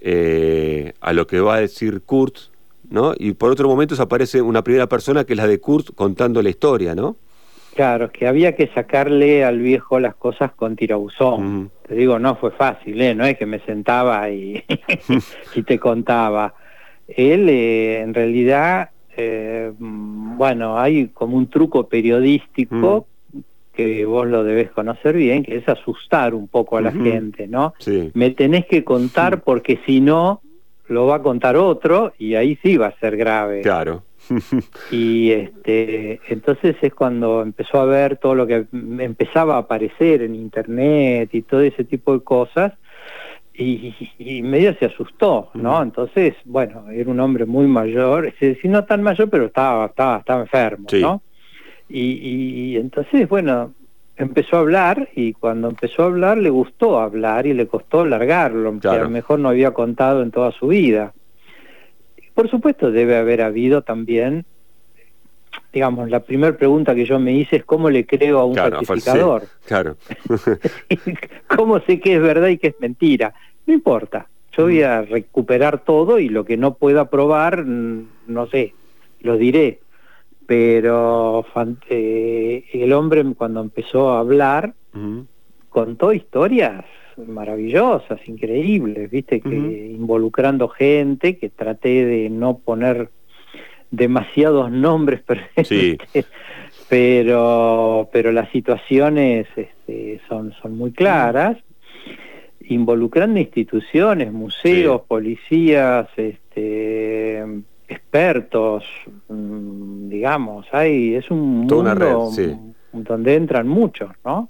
a 0.04 1.13
lo 1.13 1.27
que 1.27 1.39
va 1.39 1.56
a 1.56 1.60
decir 1.62 2.01
Kurt, 2.01 2.36
¿no? 2.89 3.13
Y 3.18 3.34
por 3.34 3.51
otro 3.51 3.68
momento 3.68 4.01
aparece 4.01 4.42
una 4.42 4.63
primera 4.63 4.88
persona 4.88 5.24
que 5.24 5.34
es 5.34 5.38
la 5.38 5.48
de 5.48 5.60
Kurt 5.60 5.96
contando 5.96 6.42
la 6.42 6.50
historia, 6.50 6.96
¿no? 6.96 7.18
Claro, 7.77 8.12
que 8.12 8.25
había 8.25 8.56
que 8.56 8.70
sacarle 8.74 9.46
al 9.46 9.60
viejo 9.60 10.00
las 10.00 10.16
cosas 10.16 10.51
con 10.54 10.75
tirabuzón. 10.75 11.70
Te 11.88 11.94
digo, 11.94 12.18
no 12.18 12.36
fue 12.36 12.50
fácil, 12.50 13.00
¿eh? 13.00 13.13
no 13.13 13.24
es 13.24 13.38
que 13.38 13.46
me 13.46 13.60
sentaba 13.60 14.32
y, 14.32 14.63
y 15.56 15.62
te 15.62 15.77
contaba. 15.77 16.56
Él, 17.08 17.48
eh, 17.50 18.01
en 18.01 18.16
realidad, 18.16 18.89
eh, 19.16 19.72
bueno, 19.77 20.80
hay 20.80 21.10
como 21.10 21.38
un 21.38 21.51
truco 21.51 21.88
periodístico 21.88 23.06
que 23.77 24.05
vos 24.05 24.25
lo 24.25 24.43
debes 24.43 24.72
conocer 24.72 25.15
bien, 25.15 25.43
que 25.43 25.57
es 25.57 25.69
asustar 25.69 26.34
un 26.34 26.48
poco 26.48 26.77
a 26.77 26.81
la 26.81 26.91
gente, 26.91 27.48
¿no? 27.48 27.75
Me 28.15 28.31
tenés 28.31 28.65
que 28.65 28.84
contar 28.84 29.43
porque 29.43 29.79
si 29.86 30.01
no, 30.01 30.41
lo 30.88 31.05
va 31.05 31.17
a 31.17 31.22
contar 31.22 31.55
otro 31.55 32.12
y 32.17 32.34
ahí 32.34 32.57
sí 32.63 32.75
va 32.75 32.88
a 32.88 33.00
ser 33.00 33.15
grave. 33.15 33.62
Claro. 33.62 34.03
y 34.91 35.31
este 35.31 36.19
entonces 36.27 36.75
es 36.81 36.93
cuando 36.93 37.43
empezó 37.43 37.79
a 37.79 37.86
ver 37.86 38.17
todo 38.17 38.34
lo 38.34 38.48
que 38.48 38.65
empezaba 38.72 39.55
a 39.55 39.60
aparecer 39.60 40.24
en 40.24 40.34
internet 40.34 41.29
y 41.34 41.43
todo 41.43 41.62
ese 41.62 41.84
tipo 41.84 42.13
de 42.13 42.24
cosas 42.24 42.74
y, 43.53 43.93
y 44.17 44.41
medio 44.41 44.75
se 44.79 44.86
asustó, 44.86 45.50
¿no? 45.53 45.81
Entonces, 45.81 46.36
bueno, 46.46 46.89
era 46.89 47.10
un 47.10 47.19
hombre 47.19 47.46
muy 47.46 47.67
mayor, 47.67 48.25
decir, 48.25 48.60
no 48.65 48.86
tan 48.86 49.01
mayor, 49.01 49.29
pero 49.29 49.46
estaba, 49.46 49.88
estaba, 49.88 50.17
estaba 50.17 50.41
enfermo, 50.41 50.88
¿no? 50.93 51.22
Y, 51.89 52.01
y, 52.01 52.77
entonces, 52.77 53.27
bueno, 53.29 53.74
empezó 54.17 54.58
a 54.58 54.60
hablar 54.60 55.10
y 55.15 55.34
cuando 55.34 55.70
empezó 55.70 56.03
a 56.03 56.08
hablar 56.08 56.38
le 56.38 56.50
gustó 56.50 57.00
hablar 57.00 57.46
y 57.46 57.53
le 57.53 57.67
costó 57.67 58.06
largarlo, 58.06 58.79
que 58.79 58.88
a 58.88 59.03
lo 59.03 59.10
mejor 59.10 59.39
no 59.39 59.50
había 59.50 59.72
contado 59.72 60.22
en 60.22 60.32
toda 60.32 60.51
su 60.51 60.67
vida. 60.67 61.13
Por 62.34 62.50
supuesto 62.50 62.91
debe 62.91 63.17
haber 63.17 63.41
habido 63.41 63.84
también, 63.84 64.46
digamos, 65.72 66.10
la 66.10 66.20
primera 66.20 66.56
pregunta 66.56 66.94
que 66.94 67.06
yo 67.06 67.20
me 67.20 67.34
hice 67.34 67.58
es 67.58 67.65
cómo 67.65 67.89
le 67.89 68.06
creo 68.06 68.39
a 68.39 68.46
un 68.46 68.56
certificador. 68.56 69.44
claro. 69.65 69.98
¿Cómo 71.56 71.79
sé 71.82 72.00
que 72.00 72.15
es 72.15 72.22
verdad 72.22 72.50
y 72.50 72.58
que 72.58 72.67
es 72.67 72.75
mentira? 72.79 73.34
No 73.65 73.74
importa, 73.74 74.27
yo 74.58 74.63
voy 74.63 74.82
a 74.82 75.03
recuperar 75.03 75.84
todo 75.84 76.20
y 76.20 76.29
lo 76.29 76.44
que 76.44 76.58
no 76.58 76.74
pueda 76.74 77.10
probar, 77.10 77.63
mm, 77.65 78.08
no 78.27 78.48
sé, 78.48 78.74
lo 79.22 79.38
diré. 79.38 79.79
Pero 80.48 81.46
eh, 81.89 82.63
el 82.74 82.94
hombre 82.94 83.24
cuando 83.38 83.62
empezó 83.62 84.12
a 84.12 84.20
hablar, 84.20 84.74
contó 85.70 86.13
historias 86.13 86.86
maravillosas, 87.18 88.20
increíbles, 88.27 89.12
viste, 89.12 89.42
que 89.42 89.56
involucrando 89.56 90.70
gente, 90.70 91.38
que 91.38 91.50
traté 91.50 92.06
de 92.06 92.30
no 92.30 92.60
poner 92.60 93.10
demasiados 93.92 94.70
nombres 94.72 95.22
pero 96.89 98.10
pero 98.12 98.32
las 98.32 98.50
situaciones 98.51 99.48
este, 99.56 100.22
son 100.27 100.54
son 100.62 100.77
muy 100.77 100.92
claras. 100.92 101.58
Involucrando 102.70 103.39
instituciones 103.39 104.32
museos 104.32 105.01
policías 105.08 106.10
este 106.18 107.44
expertos 107.88 108.84
mm, 109.30 109.47
digamos 110.17 110.65
hay 110.71 111.15
es 111.15 111.29
un 111.31 111.39
mundo 111.39 111.83
donde 112.91 113.36
entran 113.36 113.67
muchos 113.67 114.09
no 114.25 114.50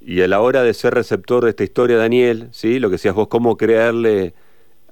y 0.00 0.22
a 0.22 0.28
la 0.28 0.40
hora 0.40 0.62
de 0.62 0.72
ser 0.72 0.94
receptor 0.94 1.44
de 1.44 1.50
esta 1.50 1.62
historia, 1.62 1.98
Daniel, 1.98 2.48
¿sí? 2.52 2.78
lo 2.78 2.88
que 2.88 2.92
decías 2.92 3.14
vos, 3.14 3.28
cómo 3.28 3.56
creerle 3.56 4.32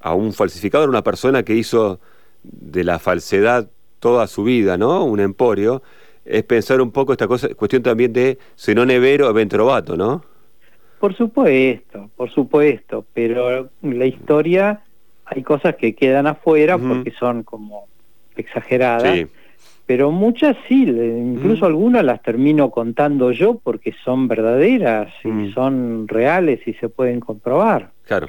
a 0.01 0.15
un 0.15 0.33
falsificador, 0.33 0.89
una 0.89 1.03
persona 1.03 1.43
que 1.43 1.55
hizo 1.55 1.99
de 2.43 2.85
la 2.85 2.99
falsedad 2.99 3.69
toda 4.01 4.27
su 4.27 4.45
vida, 4.45 4.77
¿no? 4.77 5.05
Un 5.05 5.21
emporio, 5.21 5.83
es 6.25 6.45
pensar 6.45 6.81
un 6.81 6.93
poco 6.93 7.13
esta 7.13 7.27
cosa, 7.27 7.49
cuestión 7.55 7.83
también 7.83 8.13
de 8.13 8.39
Zenone 8.57 8.99
Vero 8.99 9.33
Ventrovato, 9.33 9.97
¿no? 9.97 10.23
Por 11.01 11.17
supuesto, 11.17 12.11
por 12.15 12.31
supuesto, 12.31 13.07
pero 13.15 13.71
la 13.83 14.07
historia 14.07 14.83
hay 15.25 15.43
cosas 15.43 15.77
que 15.77 15.95
quedan 15.95 16.27
afuera 16.27 16.77
porque 16.77 17.13
son 17.13 17.45
como 17.45 17.87
exageradas. 18.37 19.15
Sí 19.15 19.27
pero 19.89 20.11
muchas 20.11 20.55
sí, 20.69 20.83
incluso 20.83 21.65
mm. 21.65 21.69
algunas 21.69 22.05
las 22.05 22.21
termino 22.21 22.71
contando 22.71 23.33
yo 23.33 23.59
porque 23.59 23.95
son 24.05 24.29
verdaderas 24.29 25.11
y 25.25 25.29
mm. 25.29 25.55
son 25.55 26.07
reales 26.07 26.61
y 26.67 26.75
se 26.75 26.91
pueden 26.91 27.21
comprobar. 27.21 27.93
Claro. 28.05 28.29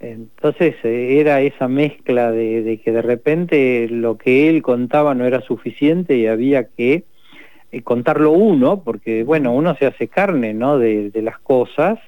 Entonces 0.00 0.76
eh, 0.84 1.18
era 1.18 1.40
esa 1.40 1.66
mezcla 1.66 2.30
de, 2.30 2.80
que 2.84 2.92
de 2.92 3.02
repente 3.02 3.88
lo 3.90 4.16
que 4.16 4.48
él 4.48 4.62
contaba 4.62 5.12
no 5.12 5.24
era 5.24 5.40
suficiente 5.40 6.16
y 6.16 6.28
había 6.28 6.68
que 6.68 7.02
eh, 7.72 7.82
contarlo 7.82 8.30
uno, 8.30 8.84
porque 8.84 9.24
bueno, 9.24 9.52
uno 9.52 9.74
se 9.74 9.86
hace 9.86 10.06
carne 10.06 10.54
¿no? 10.54 10.78
de, 10.78 11.10
las 11.14 11.40
cosas 11.40 11.98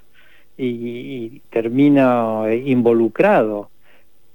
y, 0.57 1.41
termina 1.51 2.45
eh, 2.47 2.63
involucrado, 2.65 3.71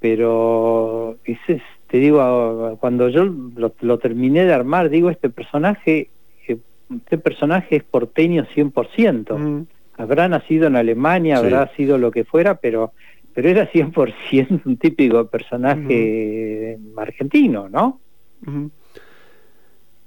pero 0.01 1.15
ese 1.23 1.61
te 1.89 1.97
digo, 1.97 2.77
cuando 2.79 3.09
yo 3.09 3.25
lo, 3.25 3.97
terminé 3.97 4.45
de 4.45 4.53
armar, 4.53 4.89
digo, 4.89 5.09
este 5.09 5.29
personaje, 5.29 6.09
eh, 6.47 6.57
este 6.95 7.17
personaje 7.17 7.77
es 7.77 7.83
porteño 7.83 8.45
100%. 8.45 9.37
Mm. 9.37 9.65
Habrá 9.97 10.29
nacido 10.29 10.67
en 10.67 10.75
Alemania, 10.75 11.37
habrá 11.37 11.67
sido 11.75 11.97
lo 11.97 12.11
que 12.11 12.23
fuera, 12.23 12.55
pero 12.55 12.93
pero 13.33 13.49
era 13.49 13.71
100% 13.71 14.61
un 14.65 14.77
típico 14.77 15.27
personaje 15.27 16.77
argentino, 16.97 17.69
¿no? 17.69 17.99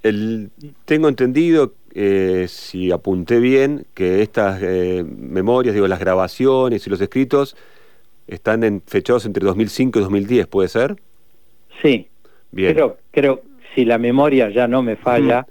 El, 0.03 0.51
tengo 0.85 1.09
entendido, 1.09 1.75
eh, 1.95 2.47
si 2.49 2.91
apunté 2.91 3.39
bien, 3.39 3.87
que 3.95 4.21
estas 4.23 4.61
eh, 4.63 5.05
memorias, 5.07 5.75
digo, 5.75 5.89
las 5.89 6.01
grabaciones 6.01 6.87
y 6.87 6.91
los 6.91 7.01
escritos 7.01 7.57
están 8.27 8.65
en, 8.65 8.83
fechados 8.85 9.25
entre 9.25 9.45
2005 9.47 9.99
y 9.99 10.03
2010, 10.03 10.47
¿puede 10.49 10.69
ser? 10.69 10.97
Sí, 11.83 12.09
Bien. 12.53 12.75
Creo, 12.75 12.99
creo, 13.11 13.43
si 13.75 13.85
la 13.85 13.99
memoria 13.99 14.51
ya 14.51 14.69
no 14.69 14.83
me 14.83 14.97
falla, 14.97 15.47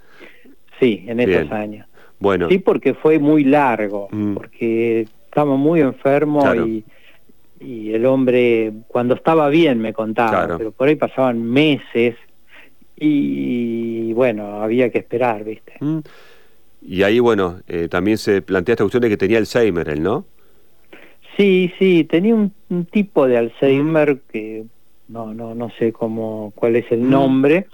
sí, 0.80 1.04
en 1.08 1.20
estos 1.20 1.52
años. 1.52 1.88
Bueno. 2.20 2.48
Sí, 2.48 2.60
porque 2.60 2.94
fue 2.94 3.18
muy 3.18 3.44
largo, 3.44 4.08
mm. 4.12 4.36
porque 4.36 5.08
estaba 5.26 5.56
muy 5.56 5.82
enfermo 5.82 6.44
y, 6.54 6.84
y, 7.60 7.94
el 7.94 8.06
hombre, 8.06 8.72
cuando 8.88 9.16
estaba 9.16 9.50
bien 9.50 9.80
me 9.80 9.94
contaba, 9.94 10.56
pero 10.58 10.72
por 10.72 10.88
ahí 10.88 10.96
pasaban 10.96 11.44
meses 11.44 12.16
y 12.96 14.14
bueno, 14.14 14.62
había 14.62 14.92
que 14.92 15.00
esperar, 15.00 15.44
¿viste? 15.44 15.74
Mm. 15.80 16.00
Y 16.84 17.02
ahí, 17.02 17.20
bueno, 17.20 17.62
eh, 17.68 17.88
también 17.90 18.20
se 18.20 18.44
plantea 18.44 18.74
esta 18.74 18.84
cuestión 18.84 19.02
de 19.02 19.10
que 19.10 19.18
tenía 19.18 19.40
Alzheimer, 19.40 19.90
¿él, 19.90 20.04
no? 20.04 20.26
Sí, 21.38 21.74
sí, 21.80 22.04
tenía 22.04 22.36
un, 22.36 22.54
un 22.70 22.86
tipo 22.86 23.28
de 23.28 23.38
Alzheimer 23.38 24.20
que 24.32 24.66
no, 25.12 25.34
no, 25.34 25.54
no 25.54 25.70
sé 25.78 25.92
cómo, 25.92 26.54
cuál 26.56 26.76
es 26.76 26.92
el 26.92 27.10
nombre, 27.10 27.68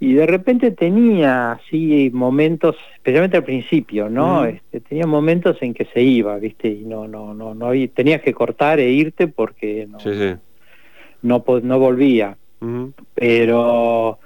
y 0.00 0.14
de 0.14 0.26
repente 0.26 0.70
tenía 0.70 1.52
así 1.52 2.10
momentos, 2.12 2.76
especialmente 2.94 3.36
al 3.36 3.44
principio, 3.44 4.08
¿no? 4.08 4.44
Este, 4.44 4.80
tenía 4.80 5.06
momentos 5.06 5.56
en 5.60 5.74
que 5.74 5.86
se 5.86 6.00
iba, 6.02 6.36
¿viste? 6.38 6.68
Y 6.68 6.84
no, 6.84 7.08
no, 7.08 7.34
no, 7.34 7.54
no 7.54 7.66
había, 7.66 7.88
tenías 7.88 8.22
que 8.22 8.32
cortar 8.32 8.78
e 8.78 8.90
irte 8.90 9.26
porque 9.26 9.88
no, 9.90 9.98
no, 11.22 11.44
no 11.62 11.78
volvía. 11.78 12.36
Pero, 13.14 14.18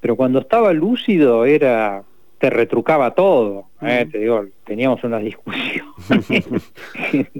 pero 0.00 0.16
cuando 0.16 0.40
estaba 0.40 0.72
lúcido 0.72 1.44
era 1.44 2.02
te 2.40 2.48
retrucaba 2.48 3.10
todo, 3.10 3.66
¿eh? 3.82 4.08
te 4.10 4.18
digo, 4.18 4.46
teníamos 4.64 5.04
una 5.04 5.18
discusión 5.18 5.86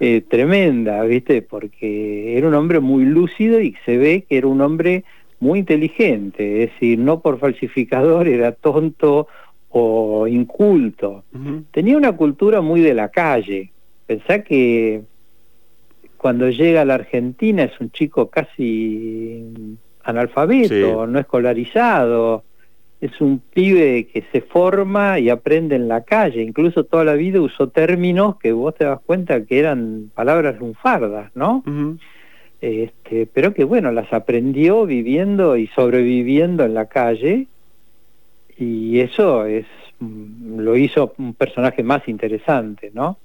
eh, 0.00 0.20
tremenda, 0.28 1.02
¿viste? 1.02 1.42
Porque 1.42 2.38
era 2.38 2.46
un 2.46 2.54
hombre 2.54 2.78
muy 2.78 3.04
lúcido 3.04 3.60
y 3.60 3.74
se 3.84 3.98
ve 3.98 4.24
que 4.28 4.38
era 4.38 4.46
un 4.46 4.60
hombre 4.60 5.02
muy 5.40 5.58
inteligente, 5.58 6.62
es 6.62 6.70
decir, 6.70 7.00
no 7.00 7.18
por 7.18 7.40
falsificador, 7.40 8.28
era 8.28 8.52
tonto 8.52 9.26
o 9.70 10.28
inculto. 10.28 11.24
Tenía 11.72 11.96
una 11.96 12.12
cultura 12.12 12.60
muy 12.60 12.80
de 12.80 12.94
la 12.94 13.08
calle. 13.08 13.72
Pensá 14.06 14.44
que 14.44 15.02
cuando 16.16 16.48
llega 16.48 16.82
a 16.82 16.84
la 16.84 16.94
Argentina 16.94 17.64
es 17.64 17.80
un 17.80 17.90
chico 17.90 18.30
casi 18.30 19.76
analfabeto, 20.04 21.08
no 21.08 21.18
escolarizado, 21.18 22.44
es 23.06 23.20
un 23.20 23.38
pibe 23.38 24.06
que 24.06 24.24
se 24.32 24.40
forma 24.40 25.18
y 25.18 25.28
aprende 25.28 25.76
en 25.76 25.88
la 25.88 26.04
calle, 26.04 26.42
incluso 26.42 26.84
toda 26.84 27.04
la 27.04 27.14
vida 27.14 27.40
usó 27.40 27.68
términos 27.68 28.36
que 28.38 28.52
vos 28.52 28.74
te 28.74 28.84
das 28.84 29.00
cuenta 29.04 29.44
que 29.44 29.58
eran 29.58 30.10
palabras 30.14 30.58
lunfardas, 30.58 31.30
¿no? 31.34 31.62
este, 32.62 33.26
pero 33.26 33.52
que 33.52 33.64
bueno, 33.64 33.92
las 33.92 34.10
aprendió 34.12 34.86
viviendo 34.86 35.58
y 35.58 35.66
sobreviviendo 35.68 36.64
en 36.64 36.72
la 36.72 36.86
calle 36.86 37.46
y 38.56 39.00
eso 39.00 39.44
es 39.44 39.66
mm, 40.00 40.60
lo 40.60 40.74
hizo 40.74 41.12
un 41.18 41.34
personaje 41.34 41.82
más 41.82 42.08
interesante, 42.08 42.90
¿no? 42.94 43.18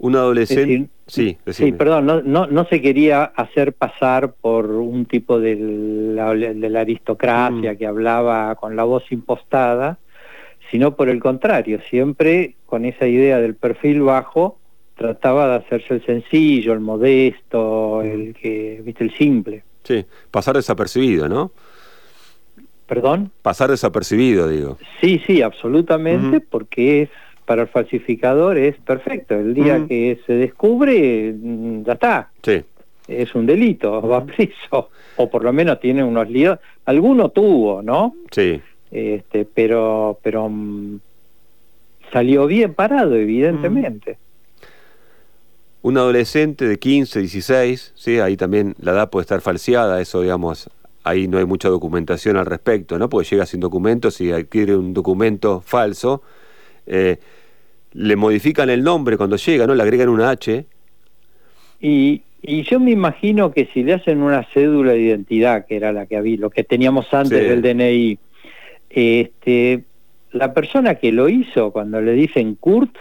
Un 0.00 0.16
adolescente... 0.16 0.88
sí, 1.06 1.36
sí, 1.48 1.72
perdón, 1.72 2.06
no, 2.06 2.22
no, 2.22 2.46
no, 2.46 2.64
se 2.64 2.80
quería 2.80 3.22
hacer 3.22 3.74
pasar 3.74 4.32
por 4.32 4.66
un 4.66 5.04
tipo 5.04 5.38
de 5.38 5.56
la, 5.56 6.34
de 6.34 6.70
la 6.70 6.80
aristocracia 6.80 7.74
mm. 7.74 7.76
que 7.76 7.86
hablaba 7.86 8.54
con 8.54 8.76
la 8.76 8.84
voz 8.84 9.04
impostada, 9.12 9.98
sino 10.70 10.96
por 10.96 11.10
el 11.10 11.20
contrario, 11.20 11.80
siempre 11.90 12.54
con 12.64 12.86
esa 12.86 13.06
idea 13.06 13.38
del 13.40 13.56
perfil 13.56 14.00
bajo, 14.00 14.56
trataba 14.96 15.48
de 15.48 15.54
hacerse 15.56 15.94
el 15.94 16.06
sencillo, 16.06 16.72
el 16.72 16.80
modesto, 16.80 18.00
el 18.00 18.34
que, 18.34 18.80
viste, 18.82 19.04
el 19.04 19.12
simple. 19.16 19.64
Sí, 19.84 20.04
pasar 20.30 20.56
desapercibido, 20.56 21.28
¿no? 21.28 21.52
¿Perdón? 22.86 23.30
Pasar 23.42 23.70
desapercibido, 23.70 24.48
digo. 24.48 24.78
Sí, 25.00 25.22
sí, 25.26 25.42
absolutamente, 25.42 26.40
porque 26.40 27.02
es 27.02 27.10
para 27.50 27.62
el 27.62 27.68
falsificador 27.68 28.56
es 28.58 28.76
perfecto. 28.76 29.34
El 29.34 29.54
día 29.54 29.84
que 29.88 30.20
se 30.24 30.34
descubre, 30.34 31.34
mm, 31.36 31.82
ya 31.82 31.94
está. 31.94 32.30
Sí. 32.44 32.62
es 33.08 33.34
un 33.34 33.44
delito, 33.44 34.00
va 34.08 34.24
preso, 34.24 34.90
o 35.16 35.28
por 35.28 35.42
lo 35.42 35.52
menos 35.52 35.80
tiene 35.80 36.04
unos 36.04 36.30
líos, 36.30 36.60
alguno 36.84 37.30
tuvo, 37.30 37.82
¿no? 37.82 38.14
Sí. 38.30 38.62
Este, 38.92 39.44
pero, 39.52 40.20
pero 40.22 40.48
mm, 40.48 41.00
salió 42.12 42.46
bien 42.46 42.72
parado, 42.72 43.16
evidentemente. 43.16 44.16
Un 45.82 45.98
adolescente 45.98 46.68
de 46.68 46.78
15, 46.78 47.18
16, 47.18 47.94
¿sí? 47.96 48.20
ahí 48.20 48.36
también 48.36 48.76
la 48.80 48.92
edad 48.92 49.10
puede 49.10 49.22
estar 49.22 49.40
falseada, 49.40 50.00
eso 50.00 50.20
digamos, 50.20 50.70
ahí 51.02 51.26
no 51.26 51.38
hay 51.38 51.46
mucha 51.46 51.68
documentación 51.68 52.36
al 52.36 52.46
respecto, 52.46 52.96
¿no? 52.96 53.08
Porque 53.08 53.28
llega 53.28 53.44
sin 53.44 53.58
documentos 53.58 54.20
y 54.20 54.30
adquiere 54.30 54.76
un 54.76 54.94
documento 54.94 55.60
falso. 55.62 56.22
Eh, 56.86 57.18
le 57.92 58.16
modifican 58.16 58.70
el 58.70 58.82
nombre 58.82 59.16
cuando 59.16 59.36
llega, 59.36 59.66
¿no? 59.66 59.74
Le 59.74 59.82
agregan 59.82 60.08
una 60.08 60.30
H. 60.30 60.64
Y, 61.80 62.22
y 62.42 62.62
yo 62.62 62.80
me 62.80 62.90
imagino 62.90 63.52
que 63.52 63.68
si 63.72 63.82
le 63.82 63.94
hacen 63.94 64.22
una 64.22 64.44
cédula 64.54 64.92
de 64.92 65.00
identidad, 65.00 65.66
que 65.66 65.76
era 65.76 65.92
la 65.92 66.06
que 66.06 66.16
había, 66.16 66.38
lo 66.38 66.50
que 66.50 66.64
teníamos 66.64 67.12
antes 67.12 67.48
del 67.48 67.62
DNI, 67.62 68.18
este, 68.90 69.84
la 70.32 70.54
persona 70.54 70.96
que 70.96 71.12
lo 71.12 71.28
hizo, 71.28 71.70
cuando 71.72 72.00
le 72.00 72.12
dicen 72.12 72.54
Kurt, 72.54 72.96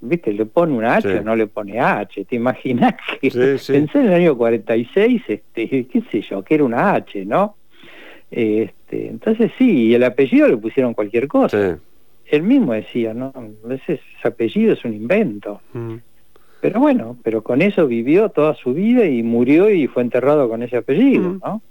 viste, 0.00 0.32
le 0.32 0.46
pone 0.46 0.72
una 0.72 0.96
H 0.96 1.18
o 1.18 1.22
no 1.22 1.36
le 1.36 1.46
pone 1.46 1.80
H, 1.80 2.24
¿te 2.24 2.36
imaginas 2.36 2.94
que 3.20 3.30
pensé 3.30 3.76
en 4.00 4.06
el 4.06 4.12
año 4.12 4.36
46, 4.36 5.22
este, 5.28 5.68
qué 5.68 6.02
sé 6.10 6.22
yo, 6.22 6.42
que 6.42 6.54
era 6.54 6.64
una 6.64 6.94
H, 6.94 7.24
¿no? 7.24 7.56
Este, 8.30 9.08
entonces 9.08 9.52
sí, 9.56 9.88
y 9.88 9.94
el 9.94 10.04
apellido 10.04 10.48
le 10.48 10.56
pusieron 10.56 10.94
cualquier 10.94 11.28
cosa. 11.28 11.78
Él 12.30 12.42
mismo 12.42 12.72
decía, 12.72 13.14
¿no? 13.14 13.32
Ese, 13.70 14.00
apellido 14.22 14.72
es 14.74 14.84
un 14.84 14.94
invento. 14.94 15.60
Pero 16.60 16.80
bueno, 16.80 17.16
pero 17.22 17.42
con 17.42 17.62
eso 17.62 17.86
vivió 17.86 18.28
toda 18.30 18.54
su 18.54 18.74
vida 18.74 19.06
y 19.06 19.22
murió 19.22 19.70
y 19.70 19.86
fue 19.86 20.02
enterrado 20.02 20.48
con 20.48 20.62
ese 20.62 20.78
apellido, 20.78 21.38
¿no? 21.42 21.62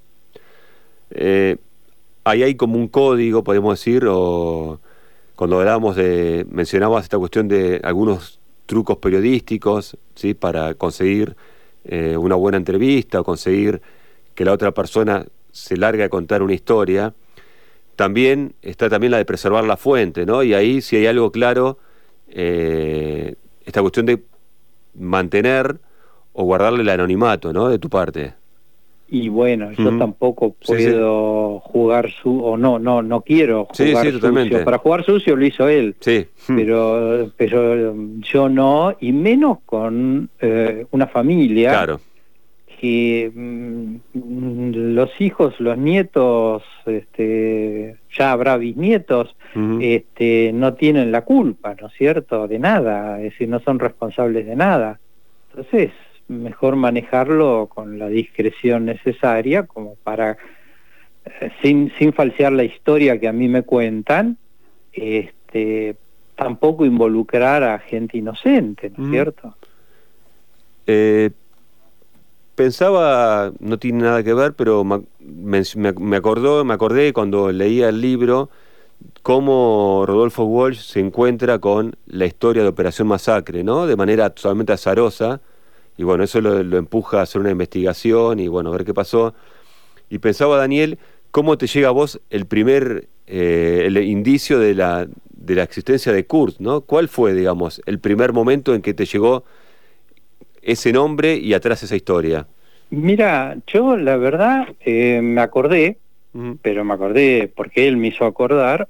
Eh, 1.11 1.57
ahí 2.23 2.43
hay 2.43 2.55
como 2.55 2.77
un 2.77 2.87
código, 2.87 3.43
podemos 3.43 3.79
decir, 3.79 4.05
o 4.07 4.79
cuando 5.35 5.59
hablábamos 5.59 5.95
de, 5.95 6.45
mencionábamos 6.49 7.03
esta 7.03 7.17
cuestión 7.17 7.47
de 7.47 7.79
algunos 7.83 8.39
trucos 8.65 8.97
periodísticos, 8.97 9.97
¿sí? 10.15 10.33
Para 10.33 10.73
conseguir 10.73 11.35
eh, 11.85 12.17
una 12.17 12.35
buena 12.35 12.57
entrevista 12.57 13.21
o 13.21 13.23
conseguir 13.23 13.81
que 14.35 14.45
la 14.45 14.53
otra 14.53 14.71
persona 14.71 15.25
se 15.51 15.77
largue 15.77 16.03
a 16.03 16.09
contar 16.09 16.43
una 16.43 16.53
historia. 16.53 17.13
También 17.97 18.53
está 18.61 18.89
también 18.89 19.09
la 19.09 19.17
de 19.17 19.25
preservar 19.25 19.63
la 19.63 19.75
fuente, 19.75 20.23
¿no? 20.27 20.43
Y 20.43 20.53
ahí 20.53 20.81
si 20.81 20.95
hay 20.97 21.07
algo 21.07 21.31
claro, 21.31 21.79
eh, 22.29 23.33
esta 23.65 23.81
cuestión 23.81 24.05
de 24.05 24.21
mantener 24.93 25.77
o 26.33 26.43
guardarle 26.43 26.83
el 26.83 26.89
anonimato, 26.89 27.51
¿no? 27.51 27.69
De 27.69 27.79
tu 27.79 27.89
parte. 27.89 28.35
Y 29.09 29.29
bueno, 29.29 29.71
yo 29.71 29.97
tampoco 29.97 30.53
puedo 30.63 31.59
jugar 31.61 32.11
su 32.11 32.39
o 32.43 32.55
no, 32.55 32.77
no, 32.77 33.01
no 33.01 33.21
quiero 33.21 33.65
jugar 33.65 34.11
sucio. 34.11 34.63
Para 34.63 34.77
jugar 34.77 35.03
sucio 35.03 35.35
lo 35.35 35.43
hizo 35.43 35.67
él. 35.67 35.95
Sí. 35.99 36.27
Pero, 36.45 37.31
pero 37.35 37.95
yo 38.19 38.47
no, 38.47 38.95
y 38.99 39.11
menos 39.11 39.57
con 39.65 40.29
eh, 40.39 40.85
una 40.91 41.07
familia. 41.07 41.71
Claro. 41.71 41.99
Que 42.79 43.31
mm, 43.33 43.95
los 44.93 45.09
hijos, 45.19 45.59
los 45.59 45.77
nietos, 45.77 46.63
este, 46.85 47.97
ya 48.11 48.31
habrá 48.31 48.57
bisnietos, 48.57 49.35
este, 49.81 50.51
no 50.53 50.75
tienen 50.75 51.11
la 51.11 51.23
culpa, 51.23 51.75
¿no 51.81 51.87
es 51.87 51.93
cierto? 51.93 52.47
De 52.47 52.59
nada, 52.59 53.17
es 53.17 53.31
decir, 53.31 53.49
no 53.49 53.59
son 53.59 53.79
responsables 53.79 54.45
de 54.45 54.55
nada. 54.55 54.99
Entonces, 55.49 55.91
mejor 56.27 56.75
manejarlo 56.75 57.67
con 57.73 57.97
la 57.97 58.07
discreción 58.07 58.85
necesaria 58.85 59.63
como 59.63 59.95
para, 59.95 60.37
eh, 61.25 61.49
sin, 61.61 61.91
sin 61.97 62.13
falsear 62.13 62.51
la 62.51 62.63
historia 62.63 63.19
que 63.19 63.27
a 63.27 63.33
mí 63.33 63.47
me 63.47 63.63
cuentan, 63.63 64.37
este, 64.93 65.95
tampoco 66.35 66.85
involucrar 66.85 67.63
a 67.63 67.79
gente 67.79 68.17
inocente, 68.17 68.91
¿no 68.95 69.05
es 69.05 69.11
cierto? 69.11 69.55
Eh, 70.85 71.31
pensaba, 72.57 73.53
no 73.59 73.77
tiene 73.77 74.03
nada 74.03 74.23
que 74.23 74.33
ver, 74.33 74.53
pero 74.53 74.83
me, 74.83 75.03
me, 75.75 76.17
acordó, 76.17 76.65
me 76.65 76.73
acordé 76.73 77.13
cuando 77.13 77.51
leía 77.51 77.87
el 77.87 78.01
libro 78.01 78.49
cómo 79.21 80.05
Rodolfo 80.07 80.43
Walsh 80.45 80.79
se 80.79 80.99
encuentra 80.99 81.59
con 81.59 81.95
la 82.07 82.25
historia 82.25 82.63
de 82.63 82.69
Operación 82.69 83.07
Masacre, 83.07 83.63
¿no? 83.63 83.85
De 83.85 83.95
manera 83.95 84.31
totalmente 84.31 84.73
azarosa, 84.73 85.39
y 85.97 86.03
bueno, 86.03 86.23
eso 86.23 86.41
lo, 86.41 86.77
empuja 86.77 87.19
a 87.19 87.21
hacer 87.23 87.41
una 87.41 87.51
investigación 87.51 88.39
y 88.39 88.47
bueno, 88.47 88.69
a 88.69 88.73
ver 88.73 88.85
qué 88.85 88.93
pasó. 88.93 89.35
Y 90.09 90.17
pensaba, 90.17 90.57
Daniel, 90.57 90.97
¿cómo 91.29 91.59
te 91.59 91.67
llega 91.67 91.89
a 91.89 91.91
vos 91.91 92.19
el 92.31 92.47
primer 92.47 93.07
eh, 93.27 93.83
el 93.85 93.97
indicio 93.97 94.57
de 94.57 94.73
la, 94.73 95.07
de 95.29 95.55
la 95.55 95.61
existencia 95.61 96.11
de 96.11 96.25
Kurt? 96.25 96.57
¿no? 96.57 96.81
¿Cuál 96.81 97.07
fue, 97.07 97.33
digamos, 97.35 97.83
el 97.85 97.99
primer 97.99 98.33
momento 98.33 98.73
en 98.73 98.81
que 98.81 98.95
te 98.95 99.05
llegó 99.05 99.43
ese 100.67 100.91
nombre 100.91 101.35
y 101.35 101.53
atrás 101.53 101.81
esa 101.81 101.95
historia? 101.95 102.45
Mira, 102.89 103.57
yo 103.67 103.97
la 103.97 104.17
verdad 104.17 104.67
eh, 104.81 105.21
me 105.23 105.41
acordé, 105.41 105.97
pero 106.61 106.85
me 106.85 106.93
acordé 106.93 107.51
porque 107.53 107.87
él 107.87 107.97
me 107.97 108.07
hizo 108.07 108.25
acordar. 108.25 108.87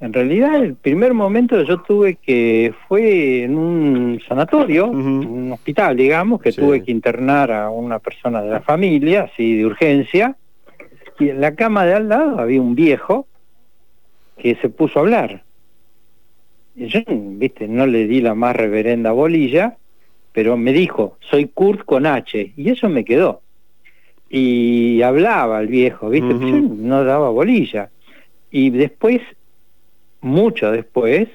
En 0.00 0.12
realidad, 0.12 0.62
el 0.62 0.74
primer 0.74 1.14
momento 1.14 1.62
yo 1.62 1.82
tuve 1.82 2.16
que, 2.16 2.74
fue 2.88 3.44
en 3.44 3.56
un 3.56 4.20
sanatorio, 4.26 4.86
un 4.86 5.52
hospital, 5.52 5.96
digamos, 5.96 6.40
que 6.40 6.52
tuve 6.52 6.82
que 6.82 6.90
internar 6.90 7.52
a 7.52 7.70
una 7.70 7.98
persona 7.98 8.42
de 8.42 8.50
la 8.50 8.60
familia, 8.60 9.28
así 9.32 9.56
de 9.56 9.66
urgencia, 9.66 10.36
y 11.18 11.28
en 11.28 11.40
la 11.40 11.54
cama 11.54 11.84
de 11.84 11.94
al 11.94 12.08
lado 12.08 12.38
había 12.38 12.60
un 12.60 12.74
viejo 12.74 13.26
que 14.38 14.54
se 14.56 14.68
puso 14.68 14.98
a 14.98 15.02
hablar. 15.02 15.44
Y 16.74 16.86
yo, 16.86 17.00
viste, 17.06 17.68
no 17.68 17.86
le 17.86 18.06
di 18.06 18.20
la 18.22 18.34
más 18.34 18.56
reverenda 18.56 19.12
bolilla, 19.12 19.76
pero 20.40 20.56
me 20.56 20.72
dijo, 20.72 21.18
soy 21.30 21.48
Kurt 21.48 21.84
con 21.84 22.06
H, 22.06 22.54
y 22.56 22.70
eso 22.70 22.88
me 22.88 23.04
quedó. 23.04 23.42
Y 24.30 25.02
hablaba 25.02 25.60
el 25.60 25.66
viejo, 25.66 26.08
viste, 26.08 26.30
yo 26.30 26.60
no 26.62 27.04
daba 27.04 27.28
bolilla. 27.28 27.90
Y 28.50 28.70
después 28.70 29.20
mucho 30.22 30.70
después, 30.70 31.28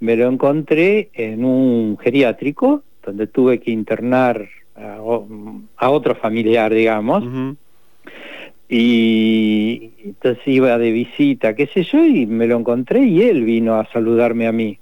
me 0.00 0.16
lo 0.16 0.28
encontré 0.28 1.10
en 1.12 1.44
un 1.44 1.96
geriátrico, 1.96 2.82
donde 3.06 3.28
tuve 3.28 3.60
que 3.60 3.70
internar 3.70 4.48
a, 4.74 5.88
otro 5.88 6.16
familiar, 6.16 6.74
digamos. 6.74 7.22
Y 8.68 9.92
entonces 10.04 10.42
iba 10.48 10.76
de 10.76 10.90
visita, 10.90 11.54
qué 11.54 11.68
sé 11.68 11.84
yo, 11.84 12.04
y 12.04 12.26
me 12.26 12.48
lo 12.48 12.58
encontré 12.58 13.04
y 13.04 13.22
él 13.22 13.44
vino 13.44 13.76
a 13.76 13.86
saludarme 13.92 14.48
a 14.48 14.52
mí. 14.52 14.76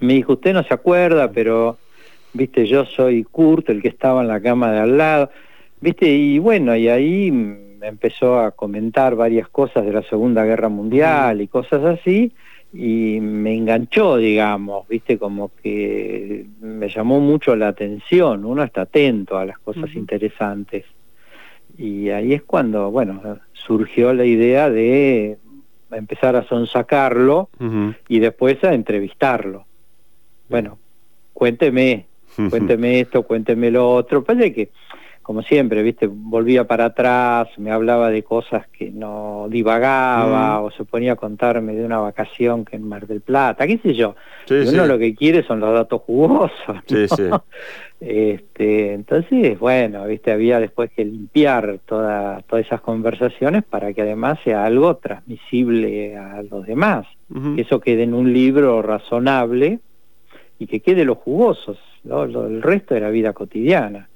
Me 0.00 0.14
dijo, 0.14 0.32
usted 0.32 0.54
no 0.54 0.62
se 0.62 0.72
acuerda, 0.72 1.30
pero, 1.30 1.76
viste, 2.34 2.66
yo 2.66 2.84
soy 2.84 3.24
Kurt, 3.24 3.70
el 3.70 3.80
que 3.80 3.88
estaba 3.88 4.20
en 4.20 4.28
la 4.28 4.40
cama 4.40 4.70
de 4.70 4.80
al 4.80 4.98
lado. 4.98 5.30
Viste, 5.80 6.06
y 6.06 6.38
bueno, 6.38 6.76
y 6.76 6.88
ahí 6.88 7.28
empezó 7.80 8.40
a 8.40 8.50
comentar 8.50 9.16
varias 9.16 9.48
cosas 9.48 9.86
de 9.86 9.92
la 9.92 10.02
Segunda 10.02 10.44
Guerra 10.44 10.68
Mundial 10.68 11.40
y 11.40 11.48
cosas 11.48 11.84
así, 11.84 12.32
y 12.72 13.20
me 13.20 13.54
enganchó, 13.54 14.16
digamos, 14.16 14.88
viste, 14.88 15.16
como 15.16 15.50
que 15.62 16.46
me 16.60 16.88
llamó 16.88 17.20
mucho 17.20 17.54
la 17.54 17.68
atención, 17.68 18.44
uno 18.44 18.64
está 18.64 18.82
atento 18.82 19.38
a 19.38 19.44
las 19.44 19.58
cosas 19.58 19.94
interesantes. 19.94 20.84
Y 21.76 22.10
ahí 22.10 22.34
es 22.34 22.42
cuando, 22.42 22.90
bueno, 22.90 23.38
surgió 23.52 24.12
la 24.12 24.24
idea 24.24 24.70
de 24.70 25.38
empezar 25.90 26.34
a 26.36 26.46
sonsacarlo 26.48 27.48
y 28.08 28.18
después 28.18 28.62
a 28.64 28.74
entrevistarlo. 28.74 29.66
Bueno, 30.48 30.78
cuénteme, 31.32 32.06
cuénteme 32.50 33.00
esto, 33.00 33.22
cuénteme 33.22 33.70
lo 33.70 33.90
otro. 33.90 34.22
Parece 34.24 34.52
que 34.52 34.70
como 35.24 35.40
siempre, 35.40 35.82
viste, 35.82 36.06
volvía 36.06 36.64
para 36.64 36.84
atrás, 36.84 37.48
me 37.56 37.70
hablaba 37.70 38.10
de 38.10 38.22
cosas 38.22 38.68
que 38.68 38.90
no 38.90 39.46
divagaba 39.48 40.60
o 40.60 40.70
se 40.70 40.84
ponía 40.84 41.12
a 41.12 41.16
contarme 41.16 41.74
de 41.74 41.82
una 41.82 41.98
vacación 41.98 42.66
que 42.66 42.76
en 42.76 42.86
Mar 42.86 43.06
del 43.06 43.22
Plata, 43.22 43.66
qué 43.66 43.78
sé 43.78 43.94
yo. 43.94 44.16
uno 44.50 44.86
lo 44.86 44.98
que 44.98 45.14
quiere 45.14 45.42
son 45.42 45.60
los 45.60 45.72
datos 45.72 46.02
jugosos. 46.02 46.76
este, 48.00 48.92
entonces, 48.92 49.58
bueno, 49.58 50.04
viste, 50.04 50.30
había 50.30 50.60
después 50.60 50.90
que 50.94 51.06
limpiar 51.06 51.78
toda, 51.86 52.42
todas 52.42 52.66
esas 52.66 52.82
conversaciones 52.82 53.64
para 53.64 53.94
que 53.94 54.02
además 54.02 54.38
sea 54.44 54.66
algo 54.66 54.94
transmisible 54.98 56.18
a 56.18 56.42
los 56.42 56.66
demás, 56.66 57.06
que 57.56 57.62
eso 57.62 57.80
quede 57.80 58.02
en 58.02 58.12
un 58.12 58.30
libro 58.30 58.82
razonable 58.82 59.78
y 60.58 60.66
que 60.66 60.80
quede 60.80 61.06
los 61.06 61.16
jugosos, 61.16 61.78
¿no? 62.04 62.24
el 62.24 62.62
resto 62.62 62.94
de 62.94 63.00
la 63.00 63.10
vida 63.10 63.32
cotidiana. 63.32 64.08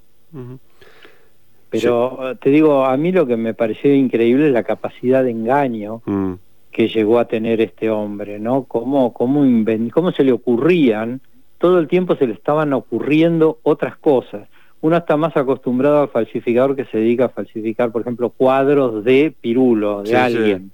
Pero 1.71 2.37
te 2.41 2.51
digo, 2.51 2.85
a 2.85 2.97
mí 2.97 3.13
lo 3.13 3.27
que 3.27 3.37
me 3.37 3.55
pareció 3.55 3.95
increíble 3.95 4.47
es 4.47 4.53
la 4.53 4.63
capacidad 4.63 5.23
de 5.23 5.31
engaño 5.31 6.03
mm. 6.07 6.33
que 6.71 6.89
llegó 6.89 7.19
a 7.19 7.27
tener 7.27 7.61
este 7.61 7.91
hombre, 7.91 8.39
¿no? 8.39 8.65
Cómo, 8.65 9.13
cómo, 9.13 9.45
cómo 9.93 10.13
se 10.13 10.25
le 10.25 10.33
ocurrían, 10.33 11.21
todo 11.59 11.79
el 11.79 11.89
tiempo 11.89 12.17
se 12.17 12.27
le 12.27 12.35
estaban 12.35 12.73
ocurriendo 12.73 13.59
otras 13.63 13.97
cosas. 13.97 14.49
uno 14.81 14.97
está 14.97 15.17
más 15.17 15.37
acostumbrado 15.37 16.01
al 16.01 16.09
falsificador 16.09 16.77
que 16.77 16.85
se 16.87 16.99
dedica 16.99 17.27
a 17.27 17.31
falsificar, 17.31 17.91
por 17.91 18.03
ejemplo, 18.03 18.31
cuadros 18.31 19.05
de 19.05 19.35
Pirulo, 19.39 20.03
de 20.03 20.17
alguien. 20.17 20.71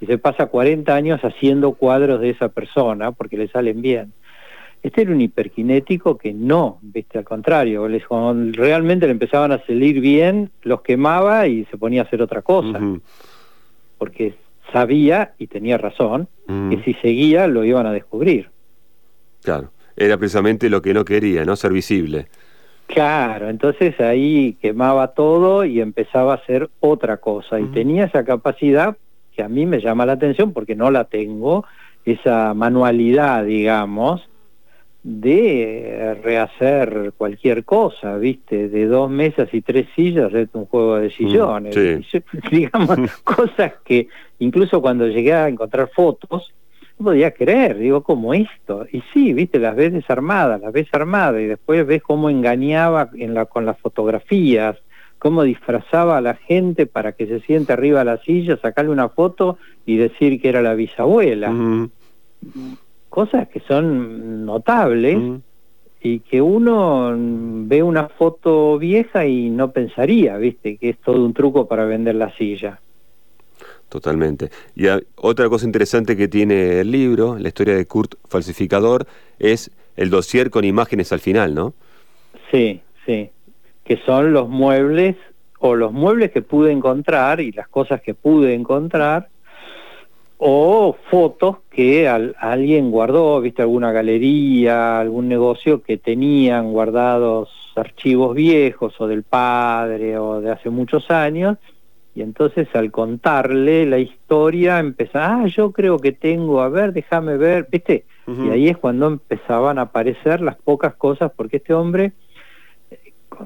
Y 0.00 0.06
se 0.06 0.18
pasa 0.18 0.46
40 0.46 0.92
años 0.92 1.20
haciendo 1.22 1.72
cuadros 1.74 2.20
de 2.20 2.30
esa 2.30 2.48
persona 2.48 3.12
porque 3.12 3.36
le 3.36 3.46
salen 3.46 3.82
bien. 3.82 4.12
Este 4.82 5.02
era 5.02 5.12
un 5.12 5.20
hiperkinético 5.20 6.18
que 6.18 6.32
no, 6.34 6.78
viste, 6.82 7.18
al 7.18 7.24
contrario, 7.24 7.86
cuando 8.08 8.60
realmente 8.60 9.06
le 9.06 9.12
empezaban 9.12 9.52
a 9.52 9.64
salir 9.64 10.00
bien, 10.00 10.50
los 10.62 10.82
quemaba 10.82 11.46
y 11.46 11.64
se 11.66 11.76
ponía 11.76 12.02
a 12.02 12.04
hacer 12.04 12.20
otra 12.20 12.42
cosa. 12.42 12.80
Porque 13.96 14.34
sabía, 14.72 15.34
y 15.38 15.46
tenía 15.46 15.78
razón, 15.78 16.26
que 16.46 16.82
si 16.84 16.94
seguía 16.94 17.46
lo 17.46 17.64
iban 17.64 17.86
a 17.86 17.92
descubrir. 17.92 18.50
Claro, 19.42 19.70
era 19.96 20.16
precisamente 20.16 20.68
lo 20.68 20.82
que 20.82 20.92
no 20.92 21.04
quería, 21.04 21.44
¿no? 21.44 21.54
Ser 21.54 21.72
visible. 21.72 22.26
Claro, 22.88 23.48
entonces 23.48 23.98
ahí 24.00 24.56
quemaba 24.60 25.14
todo 25.14 25.64
y 25.64 25.80
empezaba 25.80 26.32
a 26.32 26.36
hacer 26.36 26.68
otra 26.80 27.18
cosa. 27.18 27.60
Y 27.60 27.66
tenía 27.66 28.04
esa 28.04 28.24
capacidad 28.24 28.96
que 29.34 29.42
a 29.42 29.48
mí 29.48 29.64
me 29.64 29.80
llama 29.80 30.04
la 30.04 30.14
atención 30.14 30.52
porque 30.52 30.74
no 30.74 30.90
la 30.90 31.04
tengo, 31.04 31.64
esa 32.04 32.52
manualidad, 32.52 33.44
digamos, 33.44 34.28
de 35.02 36.16
rehacer 36.22 37.12
cualquier 37.16 37.64
cosa, 37.64 38.16
¿viste? 38.18 38.68
De 38.68 38.86
dos 38.86 39.10
mesas 39.10 39.52
y 39.52 39.60
tres 39.60 39.88
sillas, 39.96 40.32
es 40.32 40.48
un 40.52 40.66
juego 40.66 40.96
de 40.96 41.10
sillones. 41.10 41.74
digamos, 42.50 42.98
cosas 43.24 43.74
que 43.84 44.08
incluso 44.38 44.80
cuando 44.80 45.08
llegué 45.08 45.34
a 45.34 45.48
encontrar 45.48 45.90
fotos, 45.92 46.54
no 46.98 47.06
podía 47.06 47.32
creer, 47.32 47.78
digo, 47.78 48.02
como 48.02 48.32
esto? 48.32 48.86
Y 48.92 49.02
sí, 49.12 49.32
¿viste? 49.32 49.58
Las 49.58 49.74
ves 49.74 49.92
desarmadas, 49.92 50.60
las 50.60 50.72
ves 50.72 50.88
armadas 50.92 51.40
y 51.40 51.46
después 51.46 51.84
ves 51.84 52.02
cómo 52.02 52.30
engañaba 52.30 53.10
en 53.14 53.34
la, 53.34 53.46
con 53.46 53.66
las 53.66 53.78
fotografías, 53.80 54.76
cómo 55.18 55.42
disfrazaba 55.42 56.18
a 56.18 56.20
la 56.20 56.34
gente 56.34 56.86
para 56.86 57.12
que 57.12 57.26
se 57.26 57.40
siente 57.40 57.72
arriba 57.72 58.00
de 58.00 58.04
la 58.04 58.18
silla, 58.18 58.56
sacarle 58.56 58.92
una 58.92 59.08
foto 59.08 59.58
y 59.84 59.96
decir 59.96 60.40
que 60.40 60.48
era 60.48 60.62
la 60.62 60.74
bisabuela 60.74 61.52
cosas 63.12 63.46
que 63.48 63.60
son 63.60 64.46
notables 64.46 65.18
y 66.00 66.20
que 66.20 66.40
uno 66.40 67.14
ve 67.14 67.82
una 67.82 68.08
foto 68.08 68.78
vieja 68.78 69.26
y 69.26 69.50
no 69.50 69.70
pensaría, 69.70 70.38
viste, 70.38 70.78
que 70.78 70.88
es 70.88 70.98
todo 70.98 71.22
un 71.22 71.34
truco 71.34 71.68
para 71.68 71.84
vender 71.84 72.14
la 72.14 72.34
silla. 72.38 72.80
Totalmente. 73.90 74.48
Y 74.74 74.86
otra 75.16 75.50
cosa 75.50 75.66
interesante 75.66 76.16
que 76.16 76.26
tiene 76.26 76.80
el 76.80 76.90
libro, 76.90 77.36
la 77.38 77.48
historia 77.48 77.76
de 77.76 77.84
Kurt 77.84 78.14
Falsificador, 78.26 79.06
es 79.38 79.70
el 79.94 80.08
dossier 80.08 80.48
con 80.48 80.64
imágenes 80.64 81.12
al 81.12 81.20
final, 81.20 81.54
¿no? 81.54 81.74
Sí, 82.50 82.80
sí. 83.04 83.28
Que 83.84 83.98
son 84.06 84.32
los 84.32 84.48
muebles 84.48 85.16
o 85.58 85.74
los 85.74 85.92
muebles 85.92 86.30
que 86.30 86.40
pude 86.40 86.72
encontrar 86.72 87.42
y 87.42 87.52
las 87.52 87.68
cosas 87.68 88.00
que 88.00 88.14
pude 88.14 88.54
encontrar 88.54 89.28
o 90.44 90.96
fotos 91.08 91.58
que 91.70 92.08
alguien 92.08 92.90
guardó, 92.90 93.40
viste 93.40 93.62
alguna 93.62 93.92
galería, 93.92 94.98
algún 94.98 95.28
negocio 95.28 95.82
que 95.82 95.98
tenían 95.98 96.72
guardados 96.72 97.48
archivos 97.76 98.34
viejos 98.34 99.00
o 99.00 99.06
del 99.06 99.22
padre 99.22 100.18
o 100.18 100.40
de 100.40 100.50
hace 100.50 100.68
muchos 100.68 101.12
años 101.12 101.58
y 102.16 102.22
entonces 102.22 102.66
al 102.74 102.90
contarle 102.90 103.86
la 103.86 104.00
historia 104.00 104.80
empezaba, 104.80 105.44
ah, 105.44 105.46
yo 105.46 105.70
creo 105.70 106.00
que 106.00 106.10
tengo, 106.10 106.60
a 106.60 106.68
ver, 106.68 106.92
déjame 106.92 107.36
ver, 107.36 107.68
viste, 107.70 108.04
y 108.26 108.50
ahí 108.50 108.68
es 108.68 108.76
cuando 108.76 109.06
empezaban 109.06 109.78
a 109.78 109.82
aparecer 109.82 110.40
las 110.40 110.56
pocas 110.56 110.94
cosas 110.96 111.30
porque 111.36 111.58
este 111.58 111.72
hombre 111.72 112.14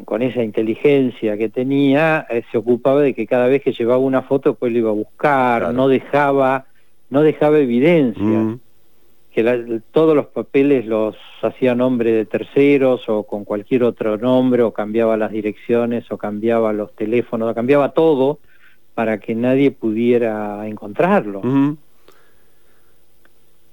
con, 0.07 0.23
esa 0.23 0.43
inteligencia 0.43 1.37
que 1.37 1.51
tenía, 1.51 2.27
eh, 2.31 2.43
se 2.51 2.57
ocupaba 2.57 3.03
de 3.03 3.13
que 3.13 3.27
cada 3.27 3.49
vez 3.49 3.63
que 3.63 3.73
llevaba 3.73 3.99
una 3.99 4.23
foto, 4.23 4.55
pues 4.55 4.73
lo 4.73 4.79
iba 4.79 4.91
a 4.91 4.95
buscar, 4.95 5.75
no 5.75 5.89
dejaba 5.89 6.65
no 7.11 7.23
dejaba 7.23 7.59
evidencia, 7.59 8.23
mm. 8.23 8.61
que 9.33 9.81
todos 9.93 10.17
los 10.17 10.27
papeles 10.27 10.87
los 10.87 11.17
hacía 11.43 11.75
nombre 11.75 12.13
de 12.13 12.25
terceros 12.25 13.09
o 13.09 13.23
con 13.25 13.45
cualquier 13.45 13.85
otro 13.85 14.17
nombre, 14.17 14.63
o 14.63 14.73
cambiaba 14.73 15.17
las 15.17 15.33
direcciones, 15.33 16.11
o 16.11 16.19
cambiaba 16.19 16.73
los 16.73 16.95
teléfonos, 16.95 17.51
o 17.51 17.55
cambiaba 17.55 17.91
todo 17.93 18.39
para 18.95 19.19
que 19.19 19.35
nadie 19.35 19.71
pudiera 19.71 20.67
encontrarlo. 20.67 21.43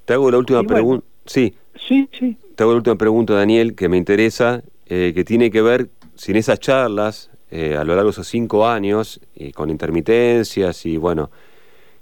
Te 0.06 0.14
hago 0.14 0.30
la 0.32 0.38
última 0.38 0.64
pregunta. 0.64 1.06
sí. 1.26 1.56
Sí, 1.76 2.08
sí. 2.18 2.38
Te 2.56 2.64
hago 2.64 2.74
la 2.74 2.78
última 2.78 2.96
pregunta, 2.96 3.34
Daniel, 3.34 3.76
que 3.76 3.90
me 3.90 3.98
interesa, 3.98 4.62
eh, 4.86 5.12
que 5.16 5.24
tiene 5.24 5.50
que 5.50 5.62
ver, 5.62 5.90
sin 6.16 6.36
esas 6.36 6.60
charlas, 6.60 7.32
eh, 7.50 7.76
a 7.76 7.84
lo 7.84 7.96
largo 7.96 8.10
de 8.10 8.12
esos 8.12 8.28
cinco 8.28 8.68
años, 8.68 9.20
y 9.36 9.52
con 9.52 9.70
intermitencias 9.70 10.86
y 10.86 10.98
bueno, 10.98 11.32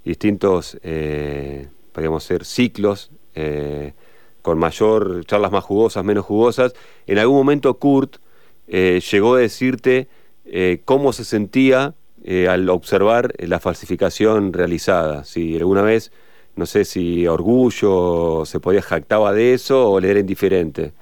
distintos, 0.04 0.78
eh, 0.84 1.68
podríamos 1.92 2.24
ser, 2.24 2.46
ciclos, 2.46 3.12
eh, 3.36 3.94
con 4.42 4.58
mayor, 4.58 5.24
charlas 5.26 5.52
más 5.52 5.64
jugosas, 5.64 6.04
menos 6.04 6.26
jugosas. 6.26 6.74
En 7.06 7.20
algún 7.20 7.38
momento 7.38 7.76
Kurt 7.76 8.18
eh, 8.68 9.00
llegó 9.12 9.36
a 9.36 9.40
decirte 9.40 10.08
eh, 10.46 10.82
cómo 10.84 11.14
se 11.14 11.24
sentía 11.24 11.94
al 12.48 12.70
observar 12.70 13.34
la 13.40 13.60
falsificación 13.60 14.54
realizada. 14.54 15.24
Si 15.24 15.58
alguna 15.58 15.82
vez, 15.82 16.12
no 16.56 16.68
sé 16.68 16.86
si 16.86 17.26
orgullo, 17.26 18.44
se 18.46 18.60
podía 18.60 18.84
jactaba 18.84 19.34
de 19.34 19.56
eso 19.56 19.90
o 19.90 20.00
le 20.00 20.12
era 20.12 20.20
indiferente. 20.20 20.94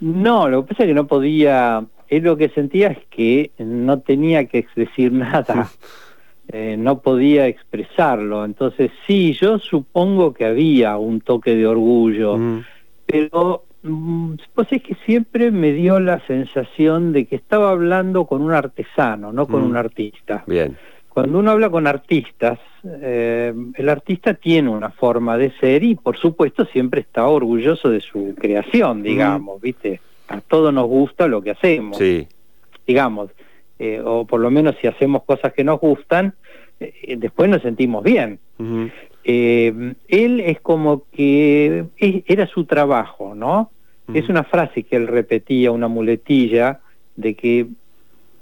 No, 0.00 0.48
lo 0.48 0.64
que 0.64 0.70
pasa 0.70 0.82
es 0.82 0.88
que 0.88 0.94
no 0.94 1.06
podía, 1.06 1.86
él 2.08 2.22
lo 2.24 2.36
que 2.36 2.48
sentía 2.48 2.88
es 2.88 2.98
que 3.10 3.52
no 3.58 4.00
tenía 4.00 4.46
que 4.46 4.66
decir 4.74 5.12
nada. 5.12 5.70
Eh, 6.50 6.76
no 6.78 7.00
podía 7.00 7.46
expresarlo. 7.46 8.44
Entonces 8.44 8.90
sí, 9.06 9.34
yo 9.34 9.58
supongo 9.58 10.32
que 10.32 10.46
había 10.46 10.96
un 10.96 11.20
toque 11.20 11.54
de 11.54 11.66
orgullo, 11.66 12.38
mm. 12.38 12.64
pero 13.04 13.64
mm, 13.82 14.34
pues 14.54 14.72
es 14.72 14.82
que 14.82 14.94
siempre 15.04 15.50
me 15.50 15.72
dio 15.72 16.00
la 16.00 16.26
sensación 16.26 17.12
de 17.12 17.26
que 17.26 17.36
estaba 17.36 17.70
hablando 17.70 18.24
con 18.24 18.40
un 18.40 18.52
artesano, 18.52 19.30
no 19.30 19.46
con 19.46 19.62
mm. 19.62 19.66
un 19.66 19.76
artista. 19.76 20.44
Bien. 20.46 20.76
Cuando 21.10 21.38
uno 21.38 21.50
habla 21.50 21.68
con 21.68 21.86
artistas, 21.86 22.58
eh, 22.84 23.52
el 23.74 23.88
artista 23.88 24.34
tiene 24.34 24.70
una 24.70 24.90
forma 24.90 25.36
de 25.36 25.50
ser 25.58 25.82
y 25.82 25.96
por 25.96 26.16
supuesto 26.16 26.64
siempre 26.64 27.02
está 27.02 27.26
orgulloso 27.26 27.90
de 27.90 28.00
su 28.00 28.34
creación, 28.38 29.02
digamos, 29.02 29.60
¿viste? 29.60 30.00
A 30.28 30.40
todos 30.40 30.72
nos 30.72 30.86
gusta 30.86 31.26
lo 31.26 31.42
que 31.42 31.50
hacemos. 31.50 31.98
Sí. 31.98 32.26
Digamos, 32.86 33.30
eh, 33.78 34.02
o 34.04 34.26
por 34.26 34.40
lo 34.40 34.50
menos 34.50 34.74
si 34.80 34.88
hacemos 34.88 35.22
cosas 35.24 35.52
que 35.52 35.62
nos 35.62 35.78
gustan, 35.78 36.34
eh, 36.80 37.16
después 37.16 37.48
nos 37.48 37.62
sentimos 37.62 38.02
bien. 38.02 38.40
Eh, 39.24 39.94
él 40.08 40.40
es 40.40 40.60
como 40.60 41.04
que 41.12 41.84
era 42.26 42.46
su 42.46 42.64
trabajo, 42.64 43.34
¿no? 43.34 43.70
Es 44.12 44.30
una 44.30 44.42
frase 44.42 44.84
que 44.84 44.96
él 44.96 45.06
repetía, 45.06 45.70
una 45.70 45.86
muletilla, 45.86 46.80
de 47.14 47.34
que 47.34 47.66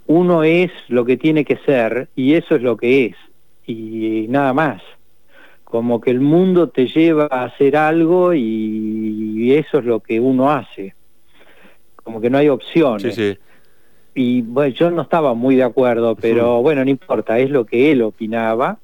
uno 0.07 0.45
es 0.45 0.71
lo 0.87 1.05
que 1.05 1.17
tiene 1.17 1.45
que 1.45 1.57
ser 1.67 2.09
y 2.15 2.35
eso 2.35 2.55
es 2.55 2.63
lo 2.63 2.77
que 2.77 3.07
es, 3.07 3.17
y 3.67 4.27
nada 4.29 4.53
más. 4.53 4.81
Como 5.65 6.01
que 6.01 6.13
el 6.13 6.21
mundo 6.21 6.69
te 6.69 6.87
lleva 6.87 7.27
a 7.29 7.47
hacer 7.47 7.77
algo 7.77 8.33
y 8.33 9.53
eso 9.53 9.81
es 9.81 9.85
lo 9.85 9.99
que 9.99 10.21
uno 10.21 10.53
hace. 10.53 10.95
Como 11.97 12.21
que 12.21 12.31
no 12.31 12.39
hay 12.39 12.49
opciones. 12.49 13.03
Sí, 13.03 13.33
sí 13.33 13.39
y 14.17 14.41
bueno, 14.41 14.75
yo 14.75 14.91
no 14.91 15.03
estaba 15.03 15.35
muy 15.35 15.57
de 15.57 15.63
acuerdo, 15.63 16.17
pero 16.17 16.63
bueno, 16.63 16.83
no 16.83 16.91
importa, 16.91 17.39
es 17.39 17.51
lo 17.51 17.67
que 17.67 17.93
él 17.93 18.01
opinaba. 18.01 18.79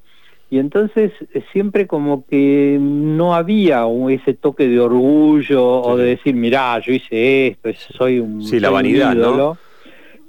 Y 0.51 0.59
entonces 0.59 1.11
eh, 1.33 1.43
siempre 1.51 1.87
como 1.87 2.27
que 2.27 2.77
no 2.79 3.33
había 3.33 3.85
ese 4.11 4.35
toque 4.35 4.67
de 4.67 4.79
orgullo 4.79 5.81
o 5.81 5.97
de 5.97 6.05
decir, 6.05 6.35
mirá, 6.35 6.77
yo 6.79 6.93
hice 6.93 7.47
esto, 7.47 7.69
soy 7.97 8.19
un... 8.19 8.43
Sí, 8.43 8.59
la 8.59 8.69
vanidad, 8.69 9.15
¿no? 9.15 9.57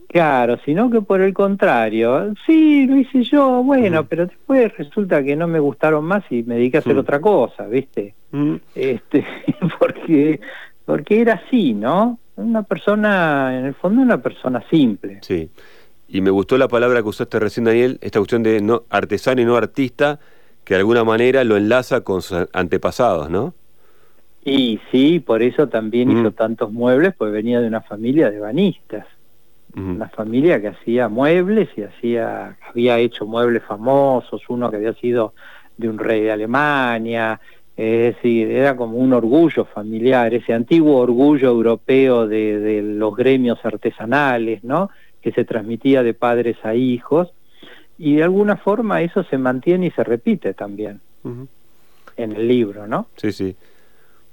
Claro, 0.08 0.58
sino 0.64 0.88
que 0.88 1.02
por 1.02 1.20
el 1.20 1.34
contrario, 1.34 2.32
sí, 2.46 2.86
lo 2.86 2.96
hice 2.96 3.24
yo, 3.24 3.62
bueno, 3.62 4.06
pero 4.06 4.26
después 4.26 4.74
resulta 4.78 5.22
que 5.22 5.36
no 5.36 5.46
me 5.46 5.58
gustaron 5.58 6.04
más 6.06 6.24
y 6.30 6.44
me 6.44 6.54
dediqué 6.54 6.78
a 6.78 6.80
hacer 6.80 6.96
otra 6.96 7.20
cosa, 7.20 7.66
¿viste? 7.66 8.14
Este, 8.74 9.26
porque, 9.78 10.40
porque 10.86 11.20
era 11.20 11.42
así, 11.44 11.74
¿no? 11.74 12.18
Una 12.36 12.62
persona, 12.62 13.58
en 13.58 13.66
el 13.66 13.74
fondo 13.74 14.02
una 14.02 14.20
persona 14.20 14.62
simple. 14.70 15.18
Sí. 15.22 15.50
Y 16.08 16.20
me 16.20 16.30
gustó 16.30 16.58
la 16.58 16.68
palabra 16.68 17.02
que 17.02 17.08
usaste 17.08 17.38
recién, 17.38 17.64
Daniel, 17.64 17.98
esta 18.00 18.18
cuestión 18.18 18.42
de 18.42 18.60
no 18.60 18.84
artesano 18.90 19.40
y 19.40 19.44
no 19.44 19.56
artista, 19.56 20.18
que 20.64 20.74
de 20.74 20.80
alguna 20.80 21.04
manera 21.04 21.44
lo 21.44 21.56
enlaza 21.56 22.02
con 22.02 22.22
sus 22.22 22.46
antepasados, 22.52 23.30
¿no? 23.30 23.54
Y 24.44 24.78
sí, 24.90 25.20
por 25.20 25.42
eso 25.42 25.68
también 25.68 26.10
hizo 26.10 26.32
tantos 26.32 26.70
muebles, 26.70 27.14
pues 27.16 27.32
venía 27.32 27.60
de 27.60 27.66
una 27.66 27.80
familia 27.80 28.30
de 28.30 28.40
banistas. 28.40 29.06
Una 29.74 30.08
familia 30.08 30.60
que 30.60 30.68
hacía 30.68 31.08
muebles 31.08 31.68
y 31.76 31.82
hacía, 31.82 32.56
había 32.68 32.98
hecho 32.98 33.26
muebles 33.26 33.64
famosos, 33.64 34.42
uno 34.48 34.70
que 34.70 34.76
había 34.76 34.92
sido 34.94 35.34
de 35.76 35.88
un 35.88 35.98
rey 35.98 36.20
de 36.20 36.30
Alemania, 36.30 37.40
Es 37.76 38.14
decir, 38.14 38.50
era 38.50 38.76
como 38.76 38.98
un 38.98 39.12
orgullo 39.12 39.64
familiar, 39.64 40.32
ese 40.32 40.52
antiguo 40.52 40.98
orgullo 40.98 41.48
europeo 41.48 42.28
de, 42.28 42.60
de 42.60 42.82
los 42.82 43.16
gremios 43.16 43.58
artesanales, 43.64 44.62
¿no? 44.62 44.90
Que 45.20 45.32
se 45.32 45.44
transmitía 45.44 46.02
de 46.02 46.14
padres 46.14 46.56
a 46.62 46.74
hijos 46.74 47.32
y 47.98 48.16
de 48.16 48.24
alguna 48.24 48.56
forma 48.56 49.02
eso 49.02 49.24
se 49.24 49.38
mantiene 49.38 49.86
y 49.86 49.90
se 49.90 50.04
repite 50.04 50.54
también 50.54 51.00
en 52.16 52.32
el 52.32 52.48
libro, 52.48 52.86
¿no? 52.86 53.06
Sí, 53.16 53.32
sí. 53.32 53.56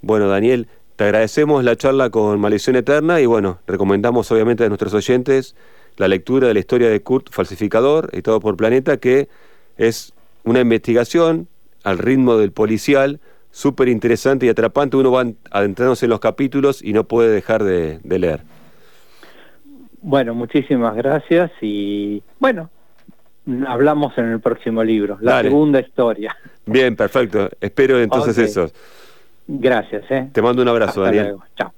Bueno, 0.01 0.27
Daniel, 0.27 0.67
te 0.95 1.05
agradecemos 1.05 1.63
la 1.63 1.75
charla 1.75 2.09
con 2.09 2.39
Maldición 2.39 2.75
Eterna 2.75 3.21
y 3.21 3.25
bueno, 3.25 3.59
recomendamos 3.67 4.31
obviamente 4.31 4.65
a 4.65 4.67
nuestros 4.67 4.93
oyentes 4.93 5.55
la 5.97 6.07
lectura 6.07 6.47
de 6.47 6.53
la 6.53 6.59
historia 6.59 6.89
de 6.89 7.01
Kurt 7.01 7.31
Falsificador, 7.31 8.09
editado 8.11 8.39
por 8.39 8.57
Planeta, 8.57 8.97
que 8.97 9.29
es 9.77 10.13
una 10.43 10.59
investigación 10.61 11.47
al 11.83 11.97
ritmo 11.97 12.37
del 12.37 12.51
policial, 12.51 13.19
súper 13.51 13.89
interesante 13.89 14.45
y 14.45 14.49
atrapante. 14.49 14.97
Uno 14.97 15.11
va 15.11 15.25
adentrándose 15.51 16.05
en 16.05 16.11
los 16.11 16.19
capítulos 16.19 16.83
y 16.83 16.93
no 16.93 17.05
puede 17.05 17.29
dejar 17.29 17.63
de, 17.63 17.99
de 18.03 18.19
leer. 18.19 18.41
Bueno, 20.01 20.33
muchísimas 20.33 20.95
gracias 20.95 21.51
y 21.61 22.23
bueno, 22.39 22.69
hablamos 23.67 24.17
en 24.17 24.31
el 24.31 24.39
próximo 24.39 24.83
libro, 24.83 25.17
la 25.21 25.41
segunda 25.41 25.79
historia. 25.79 26.35
Bien, 26.65 26.95
perfecto. 26.95 27.49
Espero 27.59 27.99
entonces 27.99 28.37
eso. 28.37 28.71
Gracias. 29.47 30.03
¿eh? 30.09 30.29
Te 30.31 30.41
mando 30.41 30.61
un 30.61 30.67
abrazo, 30.67 31.01
Daniel. 31.01 31.35
Chao. 31.55 31.73